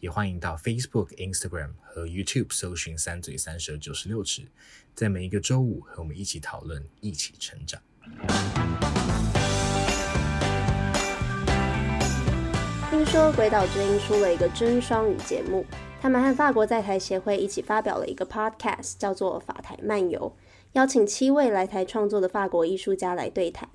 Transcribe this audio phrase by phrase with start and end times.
[0.00, 4.42] 也欢迎到 Facebook、Instagram 和 YouTube 搜寻“三嘴三舌九十六尺”，
[4.94, 7.82] 在每一个周五和我们一起讨论，一起成长。
[12.88, 15.66] 听说鬼岛之音出了一个真双语节目，
[16.00, 20.32] 他们和法国在台协会一起发表了一个 Podcast，叫做《法台漫游》，
[20.74, 23.68] 邀请七位来台创作的法国艺术家来对谈。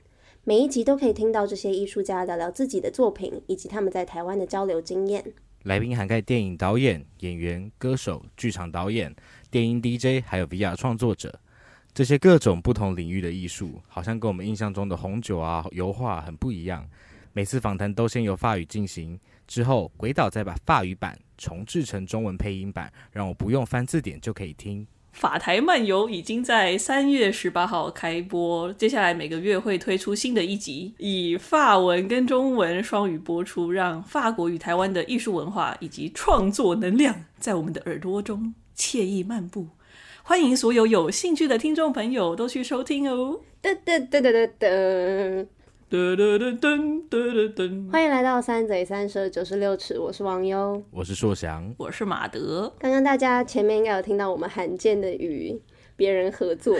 [0.45, 5.34] 每一集都可以听到这些艺术家聊聊自己的作品，以及他们在台湾的交流经验。
[5.63, 9.16] 来宾涵盖电影导演、演员、歌手、剧场导演、
[9.49, 11.39] 电音 DJ，还有 VR 创作者。
[11.94, 16.86] 这些各种不同领域的艺术，好像跟我们印象中的红酒啊、油画很不一样。
[17.31, 24.86] 每次访谈都先由法语进行，之后鬼岛再把法语版重制成中文配音版，让我不用翻字典就可以听。
[25.14, 39.67] 法台漫游已经在三月十八号开播，接下来每个月会推出新的一集，以法文跟中文双语播出，让法国与台湾的艺术文化以及创作能量在我们的耳朵中惬意漫步。
[40.23, 43.39] 欢迎所有有兴趣的听众朋友都去收听哦！
[43.61, 44.50] 噔噔噔噔噔。
[44.59, 45.48] 噔
[45.94, 47.91] 噔噔噔噔噔！
[47.91, 52.73] 欢迎来到三嘴三舌九十六尺，我是王优，我是硕翔，我是马德。
[52.80, 55.55] 刚刚大家前面应该有听到我们罕见的与
[55.95, 56.75] 别人合作，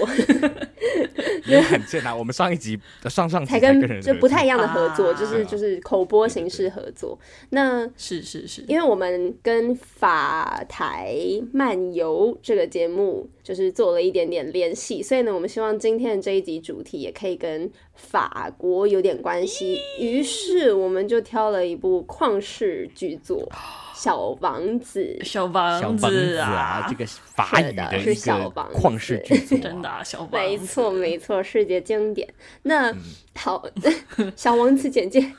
[1.45, 2.16] 也很贱啊！
[2.16, 7.16] 我们上一集上上集才跟就不太一样的合作，啊、就是就是口播形式合作。
[7.52, 11.16] 那是是是，因为我们跟法台
[11.52, 19.78] 漫游这个节目就是做了一点点联系，所以呢，我们希望今天的这一集主题也可以跟法国有点关系。
[20.00, 23.48] 于是我们就挑了一部旷世巨作。
[23.94, 32.28] 小王子，小王子啊，这个法语的是小王子旷世巨作，真的啊，小王子，没错没错，世界经典。
[32.64, 32.98] 那、嗯、
[33.36, 33.66] 好，
[34.36, 35.20] 小王子简介。
[35.22, 35.34] 欸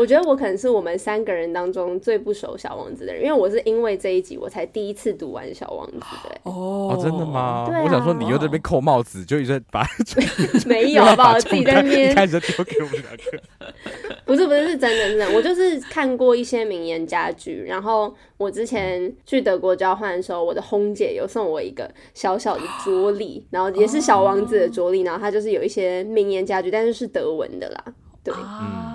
[0.00, 6.40] 我觉得我可能是我们三个人当中最不熟小王子的人，因为我是因为这一集我才第一次读完小王子的。
[6.44, 7.68] 哦，真的吗？
[7.84, 9.86] 我想说你又在那边扣帽子，就一直把
[10.64, 11.34] 没有吧？
[11.36, 13.40] 我自己在那边开始丢给我们两个。
[14.24, 27.84] 不是不是，是真的真的，我就是看过一些名言佳句，然后我之前去德国交换的时候，我的红姐有送我一个小小的桌历，然后也是小王子的桌历，然后它就是有一些名言佳句，但是是德文的啦。
[28.24, 28.89] 对，嗯。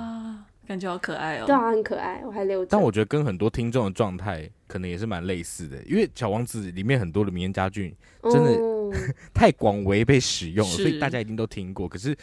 [0.67, 1.45] 感觉好可爱哦！
[1.45, 2.69] 对啊，很可爱，我还留着。
[2.71, 8.91] 但我觉得跟很多听众的状态可能也是蛮类似的，因为《小王子》里面很多的名言佳句真的、嗯、
[9.33, 11.87] 太广为被使用了，所以大家一定都听过。
[11.87, 12.15] 可是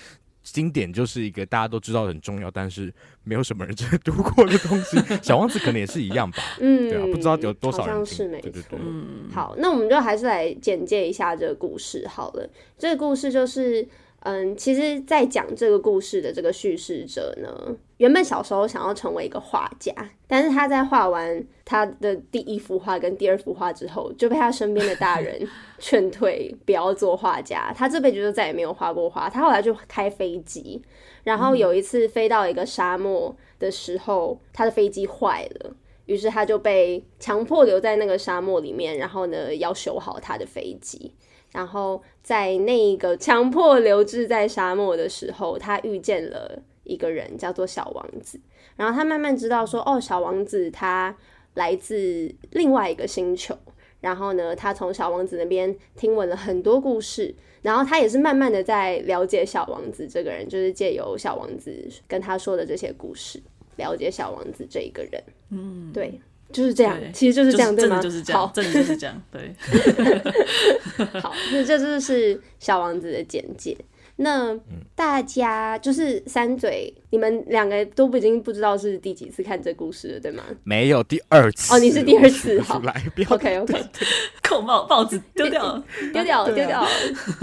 [0.43, 2.93] 经典就是一个大家都知道很重要，但是
[3.23, 4.97] 没有什么人真的读过的东西。
[5.23, 6.43] 《小王子》可能也是一样吧？
[6.61, 7.95] 嗯，对啊，不知道有多少人听。
[7.95, 8.51] 好像是没错。
[8.51, 8.79] 对对对。
[8.83, 12.51] 嗯，好，那我们就还是来简介一下这个故事好了。
[12.77, 13.87] 这个故事就是。
[14.25, 19.93] 嗯，其实，在讲这个故事的这个叙事者呢，原本小时候想要成为一个画家，
[20.29, 25.45] 但是他在画完他的第一幅画跟第二幅画之后，就被他身边的大人
[25.81, 27.75] 劝退，不要做画家。
[27.77, 29.29] 他这辈子就再也没有画过画。
[29.29, 30.81] 他后来就开飞机，
[31.25, 35.75] 然后有一次飞到一个沙漠的时候，他的飞机坏了，
[36.07, 41.13] 于是他就被强迫留在那个沙漠里面，然后呢，要修好他的飞机。
[41.53, 48.41] 然后在那个强迫留置在沙漠的时候，他遇见了一个人，叫做小王子。
[48.77, 51.15] 然后他慢慢知道说，哦，小王子他
[51.55, 53.57] 来自另外一个星球。
[54.01, 57.35] 然后呢，他从小王子那边听闻了很多故事。
[57.61, 63.41] 然后他也是慢慢的在了解小王子这个人，就是借由小王子跟他说的这些故事，
[63.77, 65.23] 了解小王子这一个人。
[65.51, 66.21] 嗯，对。
[66.53, 68.01] 就是这样，其实就是这样，对吗？
[68.01, 69.55] 就是这样，好，真的就是这样，对。
[71.21, 73.77] 好，那这就是小王子的简介。
[74.17, 74.55] 那
[74.95, 80.45] 大家就是三嘴，你们两个都不已经不知道是第几次看这故事了，对吗？
[80.65, 83.85] 没有第二次哦，你是第二次， 好来，OK OK，
[84.43, 85.83] 扣帽帽子丢掉，
[86.13, 86.87] 丢掉，丢掉，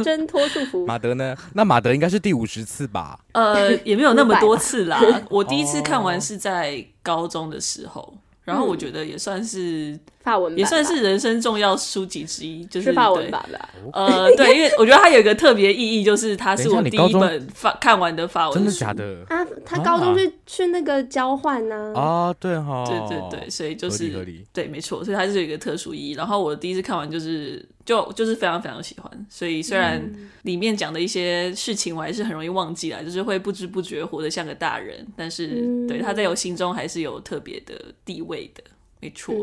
[0.03, 0.85] 挣脱束缚。
[0.85, 1.35] 马德呢？
[1.55, 3.19] 那马德应该是第五十次吧？
[3.33, 5.01] 呃，也没有那么多次啦。
[5.31, 8.13] 我第一次看完是在高中的时候。
[8.49, 13.69] 然后我觉得也算是法文版也算是人生重要书籍之一，就是，法文版吧？
[13.93, 18.59] 呃，对，因为 我觉得它有一个特别意义，就是它是我第一本法看完的法文书。
[18.59, 19.23] 真的假的？
[19.29, 21.93] 啊，他高中去、啊、去那个交换呢？
[21.95, 26.11] 啊，对哈，对对对，所以就是合理合理对，没错，所以它是有一个特殊意义。
[26.13, 30.01] 然后我第一次看完就是就就是非常非常喜欢，所以虽然
[30.41, 37.73] 里面讲的一些事情我还是很容易忘记了，就是会不知不觉活得像个大人，但是、嗯、对他在我心中还是有特别的
[38.03, 38.61] 地位的。
[38.99, 39.33] 没错，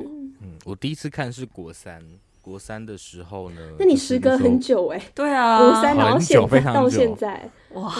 [0.41, 2.03] 嗯，我第一次看是国三，
[2.43, 3.61] 国三的时候呢。
[3.79, 7.95] 那你时隔很久哎、欸，对啊，国三然后现非常久到现在， 哇！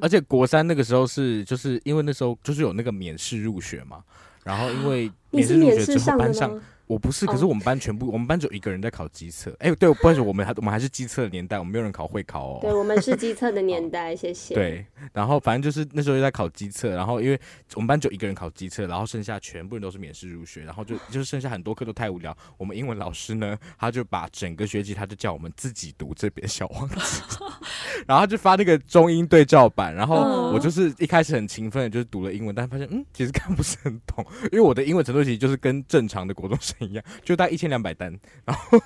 [0.00, 4.02] 而且国三那个时候是，就是因为那时候就是有那个免试入学嘛，
[4.44, 6.60] 然后因为免试入学之后班上。
[6.86, 8.14] 我不是，可是我们班全部，oh.
[8.14, 9.50] 我们班只有一个人在考机测。
[9.60, 12.58] 哎、欸，对，不好意思，我们还我们还是机测的年代，我们没有人考会考哦。
[12.60, 14.54] 对，我们是机测的年代， 谢谢。
[14.54, 17.40] 对，然后反正就是那时候就在考机测，然后因为
[17.74, 22.36] 我们班只有一个人考机测，然后剩下全部人都是免试入学，然后就 就是剩下很多课都太无聊。
[22.58, 27.22] 我们英文老师呢，他就把整个学期他就叫我们自己读这边小王子，
[28.06, 37.62] 然后就发那个中英对照版，然后我就是一开始很勤奋的，就是读了英文，但发现嗯，其实看不是很懂，因为我的英文程度其实就是跟正常的国中生一样，就大概一。
[37.62, 38.12] 千两百单，
[38.44, 38.76] 然后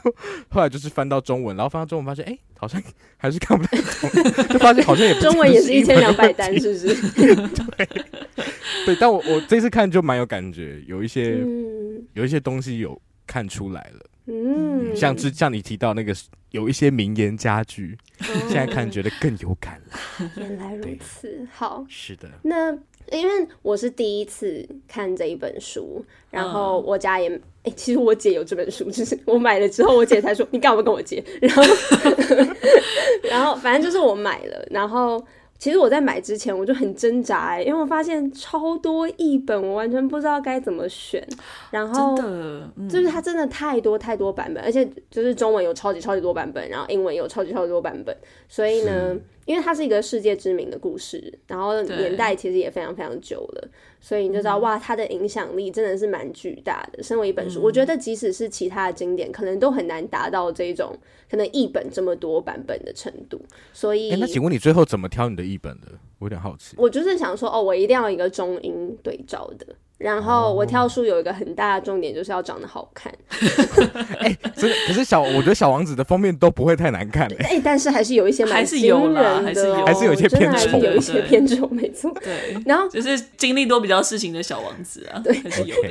[0.51, 2.79] 后来就是翻到中文，然后翻到中文发现，哎，好像
[3.17, 6.95] 还是看不太懂，就发现好像也不 中文也是一千两百单，是不是？
[7.57, 7.89] 对，
[8.85, 16.15] 对，但我我这次看就蛮有感觉，有一些、嗯、有一些东西有看出来了，嗯，嗯像之像你提到那个
[16.51, 20.31] 有一些名言佳句，嗯、现在看觉得更有感了。
[20.37, 22.77] 原来如此，好，是的，那。
[23.11, 27.29] 因为我是第一次看这一本书，然后我家也，
[27.65, 31.63] 哎、其实我姐有这本书，就是我买了之后，我姐才说你干嘛跟我借，然后，
[33.31, 35.23] 然后反正就是我买了，然后。
[35.59, 41.27] 其实我在买之前我就很挣扎欸，因为我发现超多译本，我完全不知道该怎么选。
[41.71, 42.17] 然后，
[42.89, 48.17] 就是它真的太多太多版本，而且就是中文有超级超级多版本，然后英文有超级超级多版本。
[48.49, 53.69] 所以呢，因为它是一个世界知名的故事，然后年代其实也非常非常久了，
[54.07, 57.03] 所以你就知道哇，它的影响力真的是蛮巨大的。
[57.03, 60.97] 身为一本书，我觉得即使是其他的经典，可能都很难达到这种
[61.29, 63.37] 可能译本这么多版本的程度。
[63.73, 65.43] 所以，那请问你最后怎么挑你的？
[65.43, 65.89] 译本的，
[66.21, 66.77] 我有点好奇。
[66.79, 69.67] 我就是想说，哦，我一定要一个中英对照的。
[69.99, 73.13] 然后我挑书有一个很大的重点，就是要长得好看。
[74.21, 77.27] 哎、欸，真的，可是小，我觉得小王子的封面都不会太难看。
[77.39, 82.13] 哎、欸，但是还是有一些蛮惊人的，哦，还是有一些偏丑，有一些偏丑，没错。
[82.23, 85.91] 对，然后就是经历多比较事情的小王子啊，对，还是有的。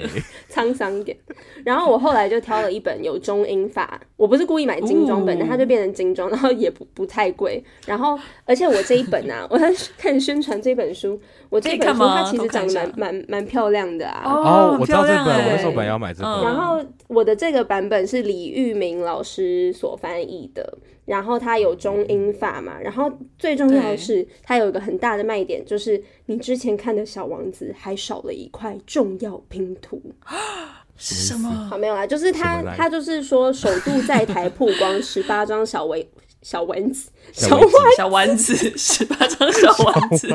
[0.51, 1.17] 沧桑一点。
[1.63, 7.63] 然后我后来就挑了一本有中英法，我不是故意买精装本，但它就变成精装， 然后也不不太贵。
[7.85, 11.19] 然后，而且我这一本啊，我在开始宣传这本书，
[11.49, 14.23] 我这本书它其实长得蛮蛮蛮漂亮的啊。
[14.25, 14.77] 哦。
[14.79, 16.43] 我知道这本，我那时候本来要买这本。
[16.43, 30.01] 然后我的这个版本是李玉明老师所翻译的，然后它有中英法嘛，然后最重要的是它有一个很大的卖点，就是你之前看的小王子还少了一块重要拼图。
[30.97, 31.49] 什么？
[31.69, 36.07] 好，没有啦，就是他他就是说首度在台曝光十八张小维。
[36.45, 40.27] 小丸子，小丸小丸子，十八张小丸子，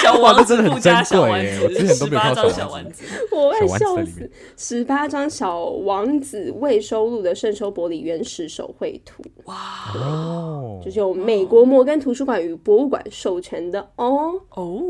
[0.00, 0.62] 小丸子。
[0.68, 3.02] 不加小丸子，十八张小丸子，
[3.32, 4.30] 我会笑死。
[4.56, 9.56] 十八张小王子未收录的圣修伯里原始手绘图，哇。
[9.96, 13.80] 哦，就是由美国摩根图书馆与博物馆授权的。
[13.96, 14.40] 哦。
[14.50, 14.80] 哦，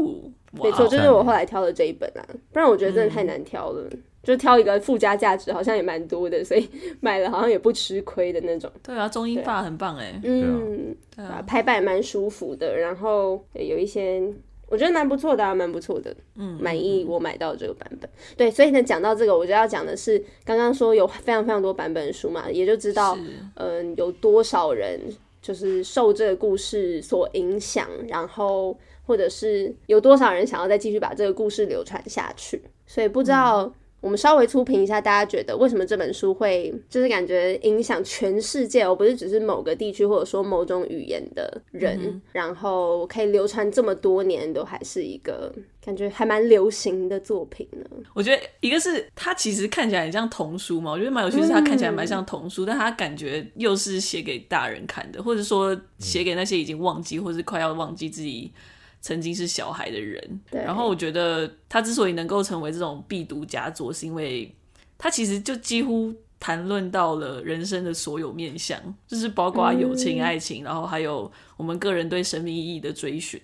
[0.53, 2.21] 没错，就是我后来挑的这一本啊，
[2.53, 3.89] 不然我觉得真的太难挑了。
[4.29, 6.69] 就挑一个附加价值好像也蛮多的，所以
[7.01, 8.71] 买了好像也不吃亏的那种。
[8.83, 10.21] 对啊，中英法很棒哎。
[10.23, 14.23] 嗯，对啊，排版蛮舒服的，然后有一些
[14.69, 16.15] 我觉得蛮不错的啊，蛮不错的。
[16.37, 18.11] 嗯，满意我买到这个版本。
[18.37, 23.17] 对，所以呢，讲到这个，我就要讲的是刚刚说有非常非常多版本的书嘛，也就知道
[23.55, 25.01] 嗯有多少人
[25.41, 32.61] 就是受这个故事所影响，然后或者是有多少人想要再继续把这个故事流传下去。
[32.87, 33.73] 所以不知道。
[34.01, 45.53] 嗯我们稍微粗评一下，大家觉得为什么这本书会就是感觉影响全世界，而不是只是某个地区或者说某种语言的人，嗯、然后可以流传这么多年，都还是一个
[45.85, 47.85] 感觉还蛮流行的作品呢？
[48.15, 58.53] 我觉得一个是它其实看起来很像童书嘛，我觉得蛮有趣，是它看起来蛮像童书，嗯、但它感觉又是写给大人看的，或者说写给那些已经忘记或是快要忘记自己。
[59.01, 60.63] 曾经是小孩的人，对。
[60.63, 64.55] 然后我觉得他之所以能够成为这种必读佳作，是因为
[64.97, 73.41] 他其实就几乎谈论到了人生的所有面向，就是包括友情、爱情，嗯、然后还有我们个人对生命意义的追寻。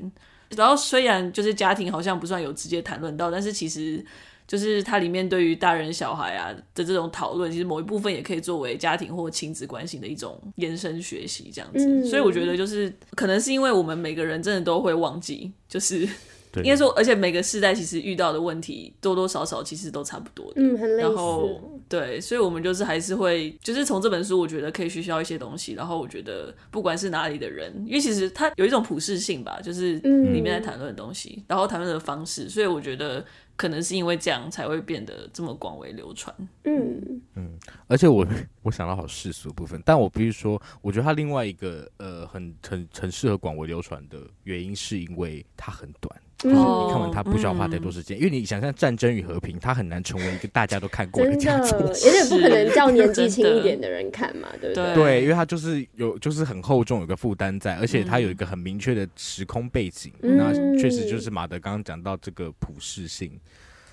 [0.57, 4.05] 然后虽然就是家庭好像不算有直接谈论到，但是其实
[4.47, 11.85] 就是它里面对于大人小孩啊的这种讨论，其实某一部分也可以作为家庭或亲子关系的一种延伸学习，这样子。
[11.85, 16.09] 嗯、所以我觉得就是可能是因为我们每个人真的都会忘记，就是。
[16.55, 21.09] 对应该说，而且每个世代其实遇到的问题多多少少其实都差不多的，嗯，很类似。
[21.09, 25.73] 然后对，所以我们就是还是会，就是从这本书，我觉得可以学到一些东西。
[25.73, 33.25] 然后我觉得不管是哪里的人，因为其实它有一种普适性吧，就是里面在谈论的东西，嗯、然后谈论的方式，所以我觉得
[33.57, 36.35] 可能是因为这样才会变得这么广为流传。
[36.65, 38.27] 嗯嗯，而且我
[38.63, 46.21] 我想到好世俗的部分，但我必须说，我觉得它另外一个呃很很很适合广为流传的原因，是因为它很短。
[46.37, 54.95] 就是你看完它不需要花太多时间，嗯、因为你想象《战争与和平》，它很难成为一个大家都看过的佳作，而且不可能叫年纪轻一点的人看嘛， 对不对？
[54.95, 63.31] 对，因为它就是有，就是很厚重，有个负担在，而且它有一个很明确的时空背景，嗯、那确实就是马德刚刚讲到这个普适性，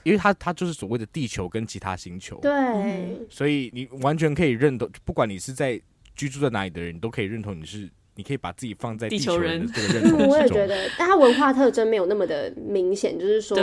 [0.04, 2.52] 因为它它就是所谓的地球跟其他星球，对，
[3.30, 5.80] 所以你完全可以认同，不管你是在
[6.16, 7.90] 居住在哪里的人，你都可以认同你是。
[8.16, 13.58] 你可以把自己放在地球人的这个认同我也觉得，但他文化特征没有那么的明显，就是说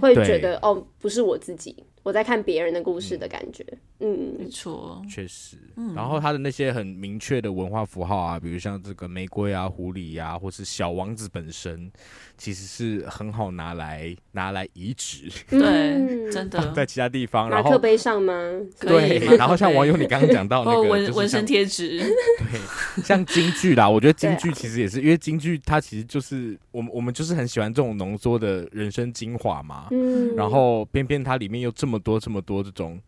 [0.00, 1.74] 会觉得哦，不是我自己。
[2.06, 3.66] 我在看别人的故事的感觉，
[3.98, 5.56] 嗯，没错，确实。
[5.92, 11.90] 然后他的那些很明确的文化符号啊，比如像这个玫瑰啊、狐狸啊，或是小王子本身，
[12.38, 17.50] 其实是很好拿来拿来移植， 对，真的 在其他地方。
[17.50, 18.32] 然后马克杯上吗？
[18.78, 19.18] 对。
[19.36, 21.98] 然后像网友你刚刚讲到那个纹纹身贴纸，
[22.38, 31.95] 对，像京剧啦，我觉得京剧其实也是，因为京剧它其实就是我们我们就是很喜欢这种浓缩的人生精华嘛，嗯，然后偏偏它里面又这么。
[31.98, 33.00] 多这么多这种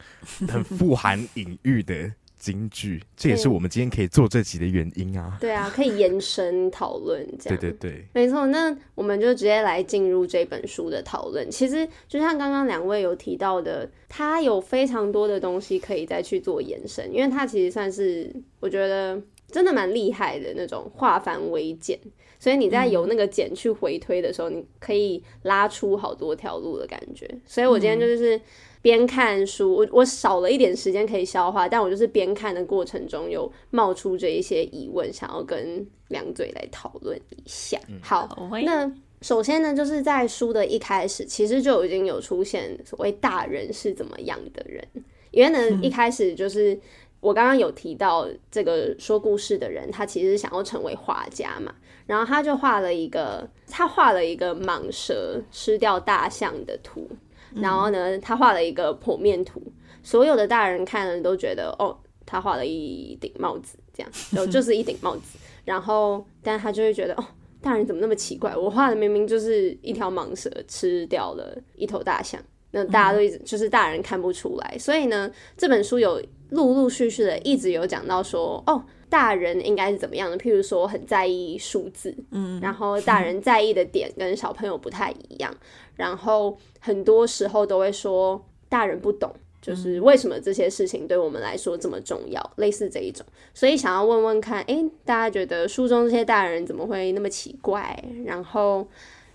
[0.49, 5.37] 很富含隐喻的金句，这也是我们今天可以做这集的原因啊。
[5.40, 7.59] 对啊，可以延伸讨论这样。
[7.59, 8.47] 对对对，没错。
[8.47, 11.50] 那我们就直接来进入这本书的讨论。
[11.50, 21.99] 其实就像刚刚两位有提到的，它有非常多的东西可以再去做延伸，因为它其实算是我觉得真的蛮厉害的那种化繁为简。
[22.38, 27.28] 所以你在由那个简去回推的时候，嗯、你可以拉出好多条路的感觉。
[27.45, 28.40] 所以我今天就是。
[28.80, 37.78] 边看书，我我少了一点时间可以消化，但我就是边看的过程中有冒出这一些疑问，想要跟两嘴来讨论一下。
[37.88, 44.87] 嗯、好，那首先呢，就是在书的一开始，其实就已经有出现所谓大人是怎么样的人，
[45.32, 46.78] 因为呢，嗯、一开始就是
[47.18, 51.75] 我刚刚有提到这个说故事的人，他其实想要成为画家嘛，
[52.06, 57.11] 然后他就画了一个，他画了一个蟒蛇吃掉大象的图。
[57.60, 59.62] 然后呢，他画了一个剖面图，
[60.02, 65.38] 所有的大人看了都觉得，哦，他画了一顶帽子，这样，就就是一顶帽子。
[65.64, 67.24] 然后，但他就会觉得，哦，
[67.60, 68.56] 大人怎么那么奇怪？
[68.56, 74.76] 我画的明明就是一条蟒蛇吃掉了一头大象，那大家都一直就是大人看不出来。
[74.78, 78.84] 所以呢，这本书有陆陆续续的一直有讲到说，哦。
[79.08, 80.36] 大人应该是怎么样的？
[80.36, 85.54] 譬如说，很在意数字，嗯，然后大人在意的点跟小朋友不太一样，
[85.96, 93.24] 然后很多时候都会说大人不懂，就是为什么这些事情对我们来说这么重要，类似这一种。
[93.54, 98.04] 所以想要问问看，诶，大家觉得书中这些大人怎么会那么奇怪？
[98.24, 98.86] 然后。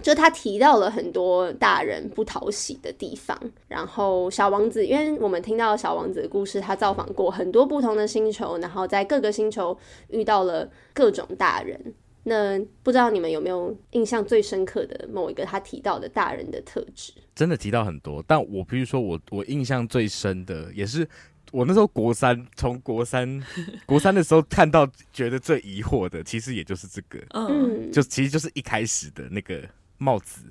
[0.04, 9.76] 就他提到了很多大人不讨喜的地方，然后小王子，因为我们听到小王子的故事，他造访过很多不同的星球，然后在各个星球
[10.10, 11.96] 遇到了各种大人。
[12.26, 17.14] 那不知道你们有没有印象最深刻的某一个他提到的大人的特质？
[17.34, 21.08] 真的提到很多，但我比如说我我印象最深的，也是
[21.52, 23.42] 我那时候国三，从国三
[23.86, 29.62] 国三的时候看到觉得最疑惑的，其实也就是这个，嗯，就其实就是一开始的那个。
[30.04, 30.42] 帽子，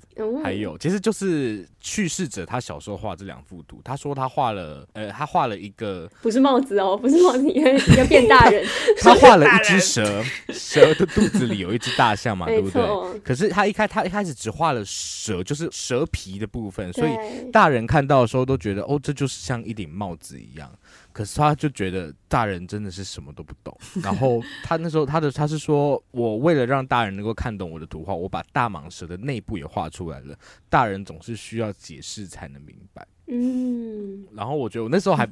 [0.43, 8.65] 还有其实就是去世者他小时候画这两幅图，他说他画了，呃，他画了一个不是帽子哦，不是帽子，因为要变大人，
[9.01, 12.81] 他画了一只 蛇，蛇的肚子里有一只大象嘛， 对不对？
[13.19, 17.11] 可是他一开他一开始只画了蛇，就是蛇皮的部分，所以
[17.51, 20.69] 大人看到的时候都觉得哦，这就是像一顶帽子一样。
[21.13, 30.35] 可是他就觉得大人真的是什么都不懂， 然后他那时候他的他是说，我为了让大人能够看懂我的图画，我把大蟒蛇的内部也画出来了。
[30.69, 33.07] 大人总是需要解释才能明白。
[33.27, 35.29] 嗯，然后我觉得我那时候还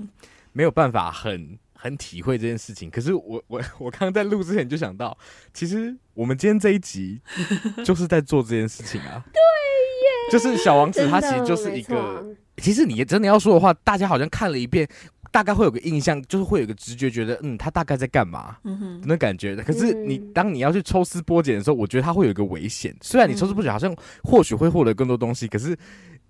[0.53, 2.89] 没有办法很很体会这件事情。
[2.89, 5.17] 可是我 我我刚刚在录之前就想到，
[5.53, 7.19] 其实我们今天这一集
[7.83, 9.25] 就是在做这件事情啊。
[9.33, 12.23] 对耶，就是小王子他其实就是一个，
[12.57, 14.87] 其实你真的要说的话，大家好像看了一遍。
[15.31, 18.57] 大概会有个印象，就是会有个直觉，觉得嗯，他大概在干嘛，
[19.05, 19.63] 那感觉的。
[19.63, 22.95] 可是你当你要去抽丝剥茧的时候，我觉得他会有一个危险。
[23.01, 25.75] 虽然你抽丝剥茧好像或许会获得更多东西，可是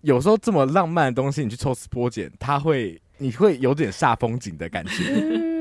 [0.02, 5.04] 有时候这么浪漫的东西，你去抽丝剥茧，他会你会有点煞风景的感觉。
[5.16, 5.52] 嗯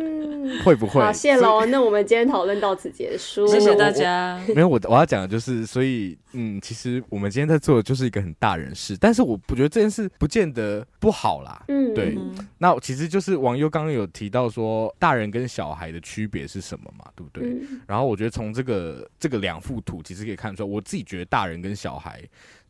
[0.64, 1.00] 会不会？
[1.00, 1.64] 好，谢喽。
[1.66, 4.40] 那我们今天讨论到此结束，谢谢大家。
[4.54, 11.64] 没有，我我要讲的就是，所以嗯，其实我们今天在做的就是一个很大人事，但是我不觉得这件事不见得不好啦。
[11.68, 12.18] 嗯，对。
[12.58, 17.04] 那其实就是网友刚刚有提到说，大人跟小孩的区别是什么嘛？
[17.14, 17.48] 对不对？
[17.48, 22.22] 嗯、然后我觉得从这个这个两幅图，其实可以看出来，我自己觉得大人跟小孩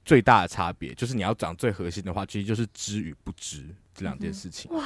[0.05, 4.71] 最大的差别，就是你要讲最核心的话，其实就是知与不知这两件事情。
[4.73, 4.85] 嗯、哇。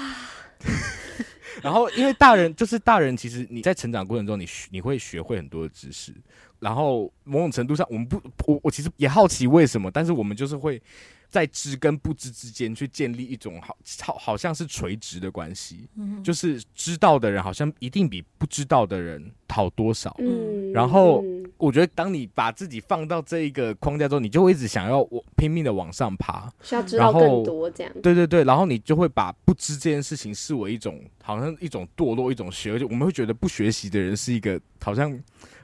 [1.63, 6.13] 然后，因为大人就是大人，其实你在成长过程中你，你学你会学会很多的知识。
[6.59, 10.81] 然后某种程度上，我们不，我我其实也好奇为什么，但是我们就是会
[11.29, 15.89] 在知跟不知之间去建立一种好好好像是垂直的关系。
[15.97, 20.15] 嗯，就是知道的人好像一定比不知道的人好多少。
[20.19, 21.23] 嗯，然后
[21.65, 27.93] 我觉得当你把自己放到这一个框架中，你就会一直想要我拼命的往上爬，需要知道更多这样。
[28.03, 35.19] 对对对，然后你就会把不知这件事情视为一种好像一种堕落，一种学，而且我们会觉得不学习的人是一个好像。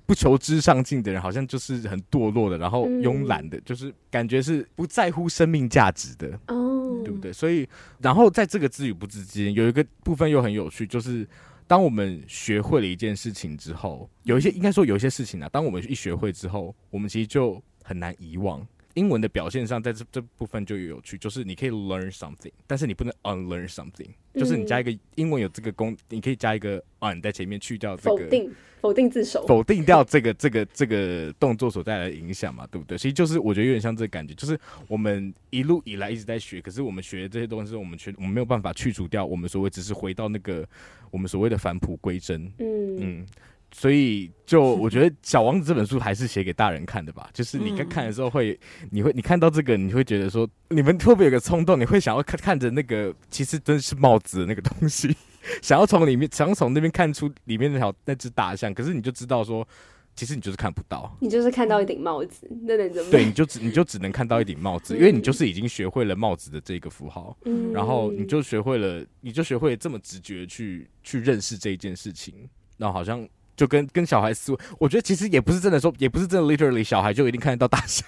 [0.06, 7.32] 不求知上进的人，好像就是很堕落的，然后慵懒的，嗯、就是感觉是不在乎生命价值的，哦，对不对？
[7.32, 7.68] 所以，
[8.00, 11.24] 然后在这个知与不知之间，有一个部分又很有趣，就是
[11.70, 18.66] 当我们学会了一件事情之后，有一些应该说有一些事情啊，当我们一学会之后，我们其实就很难遗忘。
[18.94, 28.16] 英文的表现上，在这这部分就有趣，就是你可以 learn something，但是你不能 unlearn something，就是你加一个英文有这个功，你可以加一个 un 在前面去掉这个。
[28.16, 32.96] 否定否定自首，否定掉这个这个这个动作所带来的影响嘛，对不对？
[32.96, 40.66] 其实就是我觉得有点像这个感觉，就是我们一路以来一直在学，可是我们学的这些东西，我们学我们没有办法去除掉，我们所谓只是回到那个
[41.10, 42.50] 我们所谓的返璞归真。
[42.58, 43.26] 嗯嗯，
[43.72, 48.58] 所以就我觉得《小王子》这本书还是写给大人看的吧， 就是你看看的时候会，
[48.90, 55.14] 你会你看到这个，你会觉得说，你们会不会有个冲动，你会想要看看着那个其实真的是帽子的那个东西。
[55.62, 59.66] 想要从里面，想要从那边看出里面那条那只大象，可是你就知道说，
[60.14, 63.10] 其实你就是看不到，你就是看到一顶帽子，那能怎么？
[63.10, 72.34] 对，你就只你就只能看到一顶帽子， 因为你就是已经学会了帽子的这个符号，嗯，然后你就学会了，你就学会了这么直觉去去认识这一件事情，
[72.76, 73.26] 然后好像。
[73.60, 78.06] 就跟跟小孩思维，我觉得其实也不是真的说，也不是真的 literally 小孩就一定看得到大象，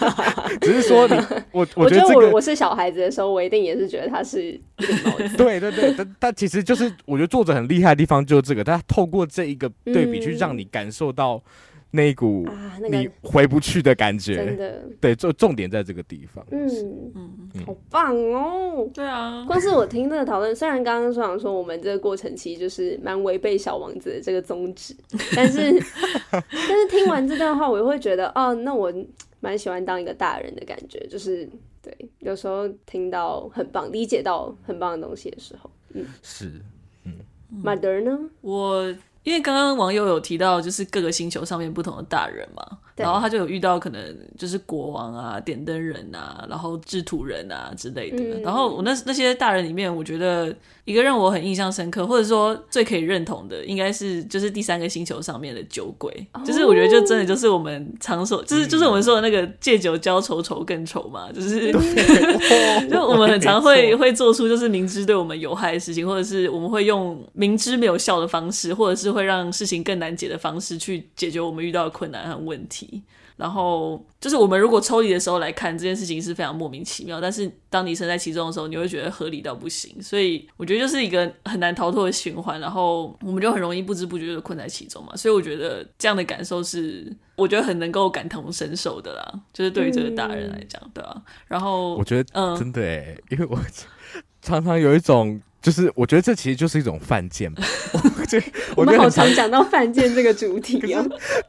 [0.60, 1.14] 只是说你
[1.50, 4.60] 我我觉得、这个、我，我是小孩子的时候，我一定也是觉得他是
[5.38, 11.42] 对对对，但但其实就是我觉得作者很厉害的地方就是这个，他透过这一个对比去让你感受到。
[11.94, 12.46] 那一股
[12.90, 16.44] 你回不去的感觉，啊那个、真的对，重重点在这个地方。
[16.50, 16.66] 嗯
[17.14, 18.88] 嗯，好棒哦！
[18.94, 24.96] 对啊，光是我听这个讨论，虽然刚刚说想说我们这个过程其实就是蛮违背小王子的这个宗旨，
[25.36, 25.60] 但是
[26.30, 28.90] 但是听完这段话，我又会觉得哦，那我
[29.40, 31.46] 蛮喜欢当一个大人的感觉，就是
[31.82, 36.50] 对，有时候听到很棒、理解到很棒的东西的时候，嗯，是，
[37.04, 37.12] 嗯
[37.62, 38.18] ，Mother 呢？
[38.40, 38.94] 我。
[39.22, 44.02] 因为刚刚网友有提到，就是各个星球上面不同的大人嘛，然后他就有遇到可能
[44.36, 48.18] 就是国王啊、点灯人啊、然后制图人啊之类的。
[48.18, 50.52] 嗯、然后我那那些大人里面，我觉得
[50.84, 56.10] 一个让我很印象深刻，或者说最可以认同的，应该是就是第三个星球上面的酒鬼。
[56.32, 61.70] 哦、就是我觉得就真的就是我们常说，就是就是我们说的那个借酒浇愁愁更愁嘛，就是
[62.90, 69.12] 就我们很常会会做出就是明知对我们有害的事情，或者是我们会用明知没有效的方式，或者是。
[69.12, 72.81] 会让事情更难解的方式去解决我们遇到的困难和问题。
[73.36, 80.00] 然后就是我们如果抽离的时候来看这件事情是非常莫名其妙，但是当你身在其中的时候，你会觉得合理到不行。
[80.02, 85.16] 所以我觉得就是一个很难逃脱的循环，然后我们就很容易不知不觉的困在其中嘛。
[85.16, 91.22] 所以我觉得这样的感受是我觉得很能够感同身受的啦，就是对于这个大人来讲，对啊。
[91.48, 93.58] 然后我觉得嗯，真的诶，因为我
[94.42, 95.40] 常常有一种。
[95.62, 97.62] 就是我觉得这其实就是一种犯贱吧。
[98.76, 101.04] 我 们好常讲到犯贱这个主题 啊。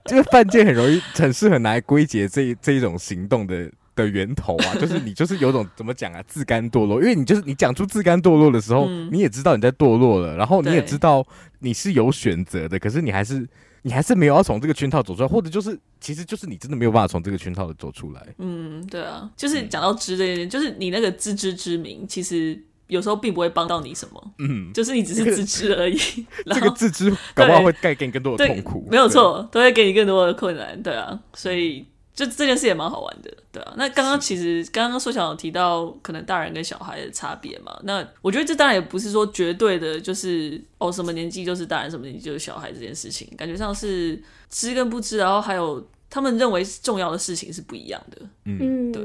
[0.05, 4.75] 就是犯贱很容易很适合拿来归结这一这一种行动的的源头啊。
[4.75, 7.01] 就是你就是有种怎么讲啊，自甘堕落。
[7.01, 11.25] 因为你就是你讲出自甘堕落的时候，嗯、你也知道你在堕落了，然后你也知道
[11.59, 13.47] 你是有选择的，可是你还是
[13.81, 18.21] 你还是没有要从这个圈套走出来，或者就是其实就是你真的没有办法从这个圈套走出来。
[18.37, 22.61] 嗯，对啊，就是讲到知这件，就是你那个自知之明，其实。
[22.87, 25.97] 有时候并不会帮到你什么，嗯，就是你只是自知而已。
[26.45, 31.19] 这个自知搞不好会带给你更多的痛苦，没有错，都会给你更多的困难，对啊。
[31.33, 33.73] 所以就这件事也蛮好玩的，对啊。
[33.77, 45.85] 那刚刚其实刚刚说想有提到可能大人跟小孩的差别嘛，那我觉得这当然也不是说绝对的，就是哦什么年纪就是大人，什么年纪就是小孩这件事情，感觉上是知跟不知，然后还有。
[46.13, 48.21] 他们认为重要的事情是不一样的。
[48.45, 49.01] 嗯，对。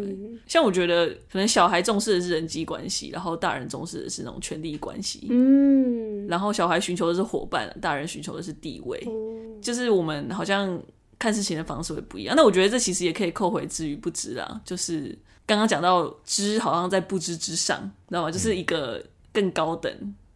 [0.46, 5.26] 像我觉得，可能小孩重视的是人际关系，然后大人重视的是那种权力关系。
[5.30, 9.02] 嗯，然后小孩寻求的是伙伴，大人寻求的是地位。
[9.06, 10.78] 嗯，就是我们好像
[11.18, 12.36] 看事情的方式会不一样。
[12.36, 18.30] 那我觉得这其实也可以扣回知与不知啦，就是刚刚讲到知好像在不知之上，知道吗？
[18.30, 19.90] 就是一个更高等，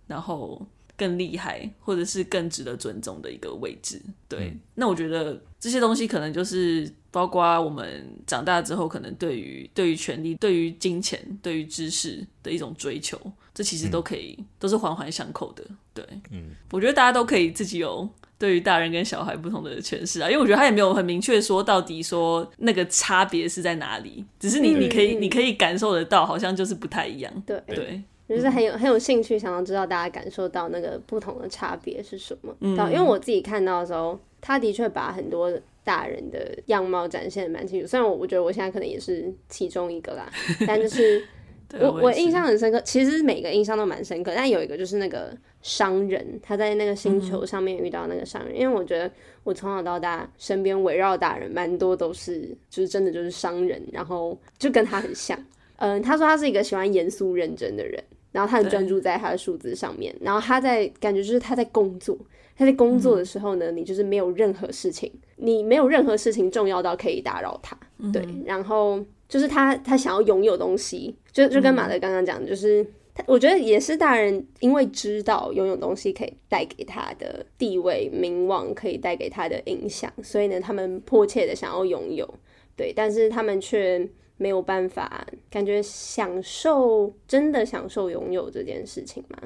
[0.07, 0.67] 然后。
[1.03, 4.51] 更厉害，或者是更值得尊重的一个位置，对。
[4.51, 13.19] 嗯、那我觉得这些东西可能就是包括我们长大之后，可能对于对于权力、对于金钱、对于知识的一种追求，
[13.53, 15.65] 这其实都可以、嗯、都是环环相扣的。
[15.93, 27.43] 对，嗯，我觉得大家都可以自己有对于大人跟小孩不同的诠释啊，因为我觉得他也没有很明确说到底说那个差别是在哪里，只是你你可以、嗯、你可以感受得到，好像就是不太一样。
[27.45, 28.03] 对对。
[28.35, 32.55] 对就是很有很有兴趣，想要知道大家感受到那个不同的差别是什么。
[32.61, 35.53] 嗯，因为我自己看到的时候，他的确把很多
[35.85, 37.87] 大人的样貌展现的蛮清楚。
[37.87, 40.31] 虽然我我觉得我现在可能也是其中一个啦，
[40.66, 41.23] 但就是
[41.81, 42.81] 我我，我印象很深刻。
[42.83, 48.55] 其实每个印象都蛮深刻，但有一个就是那个商人，他在那个星球上面遇到那个商人。
[48.55, 49.11] 嗯、因为我觉得
[49.42, 55.38] 我从小到大身边围绕大人蛮多都是，就是真的就是商人，然后就跟他很像。
[55.77, 58.03] 嗯，他说他是一个喜欢严肃认真的人。
[58.33, 62.18] 然后他很专注在他的数字上面，然后他在感觉就是他在工作，
[62.57, 68.27] 他在工作的时候呢，嗯、你就是没有任何事情，你没有任何事情重要到可以打扰他，嗯、对。
[68.47, 72.83] 然后就是他他想要拥有东西，就就跟马德刚刚讲，就是
[73.14, 82.27] 他我觉得也是大人因为知道拥有东西可以带给他的地位、名望，可以带给他的影响，所以呢，他们迫切的想要拥有，
[82.75, 84.09] 对，但是他们却。
[84.42, 89.38] 没有办法感觉享受，真的享受拥有这件事情嘛？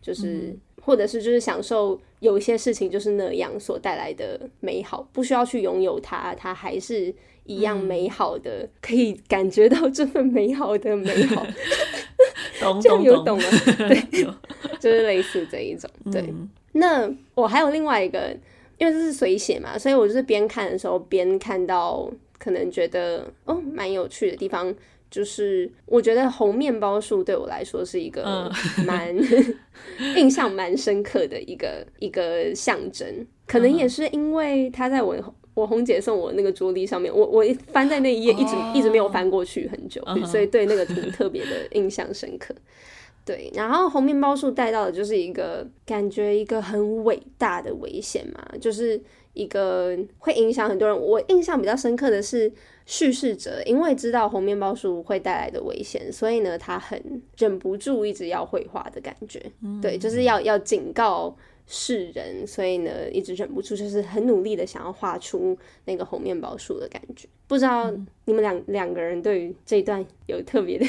[0.00, 7.12] 就是，嗯、或者是就是享受有一些事情就是那样所带来的美好，不需要去拥有它，它还是
[7.44, 11.44] 一样美好的，嗯、可以感觉到这份美好的美好。
[12.60, 13.50] 懂懂 懂，懂了，
[13.88, 14.22] 对，
[14.78, 15.90] 就是类似这一种。
[16.12, 18.36] 对，嗯、那我还有另外一个，
[18.78, 22.08] 因为这是随写嘛，所以我就是边看的时候边看到。
[22.44, 24.74] 可能觉得哦，蛮有趣的地方，
[25.10, 28.52] 就是我觉得红面包树对我来说是一个
[28.86, 29.56] 蛮、嗯、
[30.14, 33.26] 印象蛮深刻的一个一个象征。
[33.46, 35.16] 可能也是因为他在我
[35.54, 42.54] 我红姐送我那个桌历上面，我我翻在那一页，一直、哦、一直没有翻过去很久，嗯、所以对那个图特别的印象深刻。
[43.24, 49.00] 对，然后红面包树带到的就是一个感觉，一个很伟大的危险嘛，就是。
[49.34, 50.98] 一个会影响很多人。
[50.98, 52.50] 我印象比较深刻的是
[52.86, 59.40] 叙事者，因为知道红面包树会带来的危险，所以呢，他很忍不住一直要绘画的感觉。
[59.62, 67.28] 嗯、对，就是要要警告世人，所以呢，一直忍不住，就是很努力的想要画出那个红面包树的感觉。
[67.46, 67.92] 不知道
[68.24, 70.86] 你们两两个人对于这一段有特别的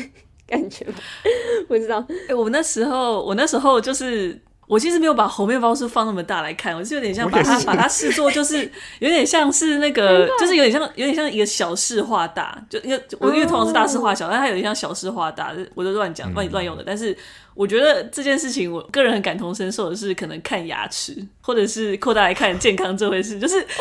[0.47, 0.93] 感觉吗？
[1.67, 2.05] 不知道。
[2.09, 4.39] 哎、欸，我那时候，我那时候就是。
[4.67, 16.83] 我其实没有把红面包树放那么大来看，我是有点像把它把它视作就是 有点像是那个，就是有点像有点像一个小事化大，就因为我因为通常是大事化小，但它有点像小事化大，我就乱讲乱乱用的。
[16.85, 17.15] 但是
[17.55, 23.65] 我觉得这件事情，我个人很感同身受的是，可能看牙齿，或者是扩大来看健康这回事，就是。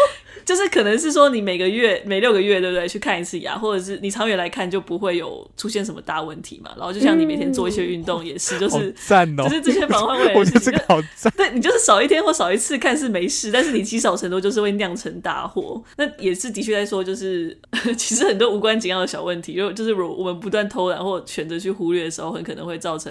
[0.44, 6.70] 就是可能是说你每个月每六个月对不对去看一次牙，或者是你长远来看就不会有出现什么大问题嘛。
[6.76, 11.32] 然后就像你每天做一些运动也是，就是赞哦，就是这些 防患未来的事情，好赞。
[11.34, 15.82] 对，你就是少一天或少一次看是没事，但是你积少成多就是会酿成大祸。
[15.96, 17.56] 那也是的确在说，就是
[17.96, 23.10] 其实很多无关紧要的小问题，就就是如我们不断偷懒或选择去忽略的时候，很可能会造成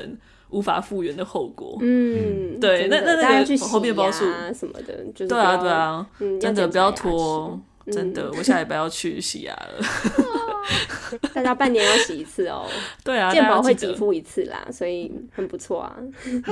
[0.54, 1.78] 无法复原的后果。
[1.82, 6.08] 嗯，对，那那那个后面包树什么的，就是对啊对啊，
[6.40, 7.60] 真的不要拖，
[7.92, 9.84] 真的，我下礼拜要去洗牙了。
[11.34, 12.66] 大家半年要洗一次哦。
[13.04, 15.96] 对啊，健保会给付一次啦，所以很不错啊。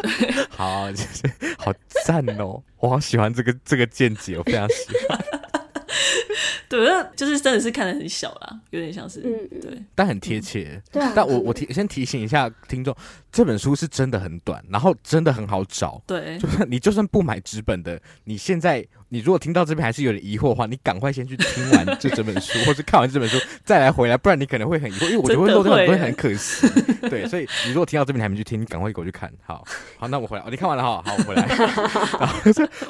[0.50, 0.88] 好，
[1.58, 1.74] 好
[2.06, 2.62] 赞哦！
[2.80, 5.20] 我好喜欢这个这个见解，我非常喜欢。
[6.70, 10.82] 对，就是真的是看得很小啦，有点像是，嗯、对，但很贴切。
[10.92, 12.96] 对、嗯，但我我提先提醒一下听众，
[13.32, 16.02] 这本书是真的很短，然后真的很好找。
[16.08, 26.66] 对，就是你就算不买纸本的，你现在你如果听到这边还是有点疑惑的话，你赶快先去听完 这整本书，或是看完这本书再来回来，不然你可能会很疑惑，因为我觉得会漏掉很多，很可惜。
[27.10, 29.30] 对，所以你如果听到这边你还没去听，你赶快给我去看。
[29.44, 29.66] 好，
[29.98, 31.46] 好，那我回来，哦、你看完了哈，好，我回来。
[32.16, 32.36] 然后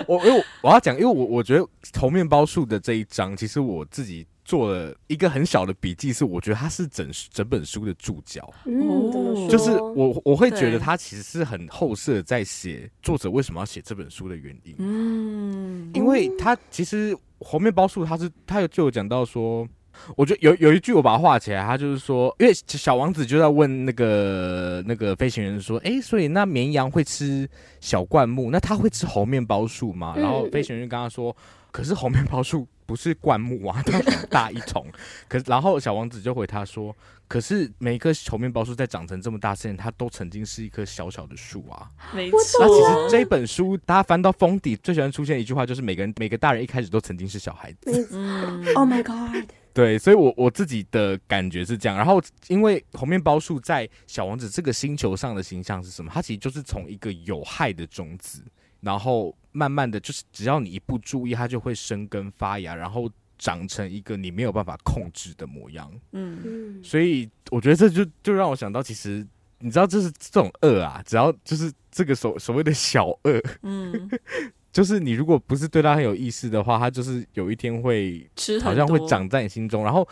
[0.05, 3.61] 我因为我要讲，因为我我觉得头面包树的这一章，其实。
[3.61, 19.67] 我自己做了一个很小的笔记，是我觉得他是整整本书的注脚，嗯，就是我我会觉得他其实是很后设在写作者为什么要写这本书的原因，嗯，因为他其实猴面包树，他是他有就有讲到说，
[20.15, 27.47] 我觉得有有一句我把它画起来，他就是说，因为小王子就在问那个那个飞行员说，哎，所以那绵羊会吃
[27.79, 30.15] 小灌木，那他会吃猴面包树吗？
[30.17, 31.35] 然后飞行员就跟他说，
[31.71, 34.85] 可是红面包树不是灌木啊， 它很大一丛。
[35.27, 36.95] 可是然后小王子就回他说。
[37.27, 41.89] 可是每一棵红面包树在长成这么大之前，它都曾经是一棵小小的树啊。
[42.13, 42.37] 没错。
[42.59, 48.09] 那其实这本书，大家翻到封底，最喜欢出现一句话，就是每个人每个大人一开始都曾经是小孩子。
[48.11, 48.65] 嗯。
[48.75, 49.49] Oh my god。
[49.73, 51.97] 对，所以我我自己的感觉是这样。
[51.97, 56.11] 然后，因为红面包树在小王子这个星球上的形象是什么？
[56.13, 58.43] 它其实就是从一个有害的种子，
[58.81, 63.09] 然后慢慢的就是只要你一不注意，它就会生根发芽，然后。
[63.43, 69.25] 长成一个你没有办法控制的模样，嗯，所以我觉得这就就让我想到，其实
[69.57, 74.07] 你知道，这是这种恶啊，只要就是这个所所谓的小恶，嗯。
[74.71, 78.25] 就是你如果不是对他很有意思的话，他就是有一天会
[78.61, 80.07] 好像会长在你心中，然后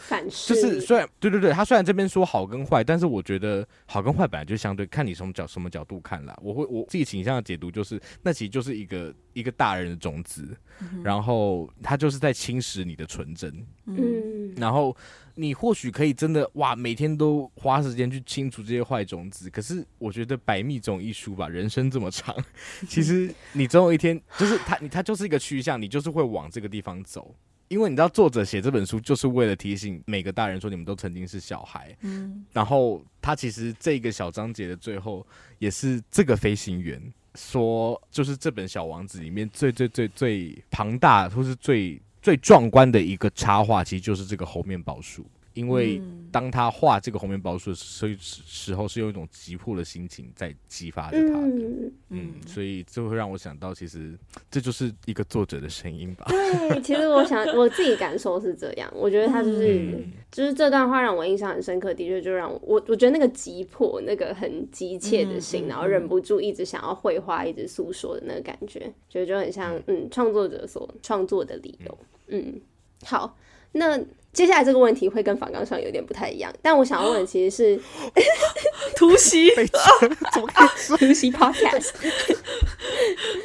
[0.45, 6.37] 就是虽然对对对，他虽然这边说好跟坏，但是我觉得好跟坏本来就相对，看你从角什么角度看啦。
[6.41, 14.95] 我会我自己倾向的解读就是，那其实就是一个一个大人的种子，嗯、然后他就是在侵蚀你的纯真，嗯，然后。
[15.39, 19.49] 你或许可以真的哇，每天都花时间去清除这些坏种子。
[19.49, 22.35] 可是我觉得百密总一疏吧，人生这么长，
[22.89, 27.33] 其实你总有一天就是它，你它就是一个趋向，你就是会往这个地方走。
[27.69, 31.95] 因为你知道，作者写这本书就是为了提醒每个大人说，你们都曾经是小孩。
[32.01, 32.45] 嗯。
[32.51, 35.25] 然后他其实这个小章节的最后，
[35.57, 37.01] 也是这个飞行员
[37.35, 42.01] 说，就是这本小王子里面最最最最庞大或是最。
[42.21, 45.25] 最壮观的一个插画，其实就是这个猴面包树。
[45.59, 54.17] 因为当他画这个红面包树的时候，是用一种急迫的心情在激发着他的，嗯，嗯，所以这会让我想到，其实
[54.49, 56.25] 这就是一个作者的声音吧。
[56.29, 72.61] 对，其实我想我自己感受是这样，我觉得他就是，嗯、就是这段话让我印象很深刻，的确就让我，我我觉得那个急迫，那个很急切的心，嗯、然后忍不住一直想要绘画，一直诉说的那个感觉，觉得就很像，嗯，创作者所创作的理由，嗯，
[73.03, 73.35] 好，
[73.73, 73.99] 那。
[74.31, 77.81] 接下来这个问题会跟访纲上有点不太一样，但我想要问的其实是
[78.95, 79.49] 突袭，
[80.31, 81.89] 怎么可以突袭 podcast？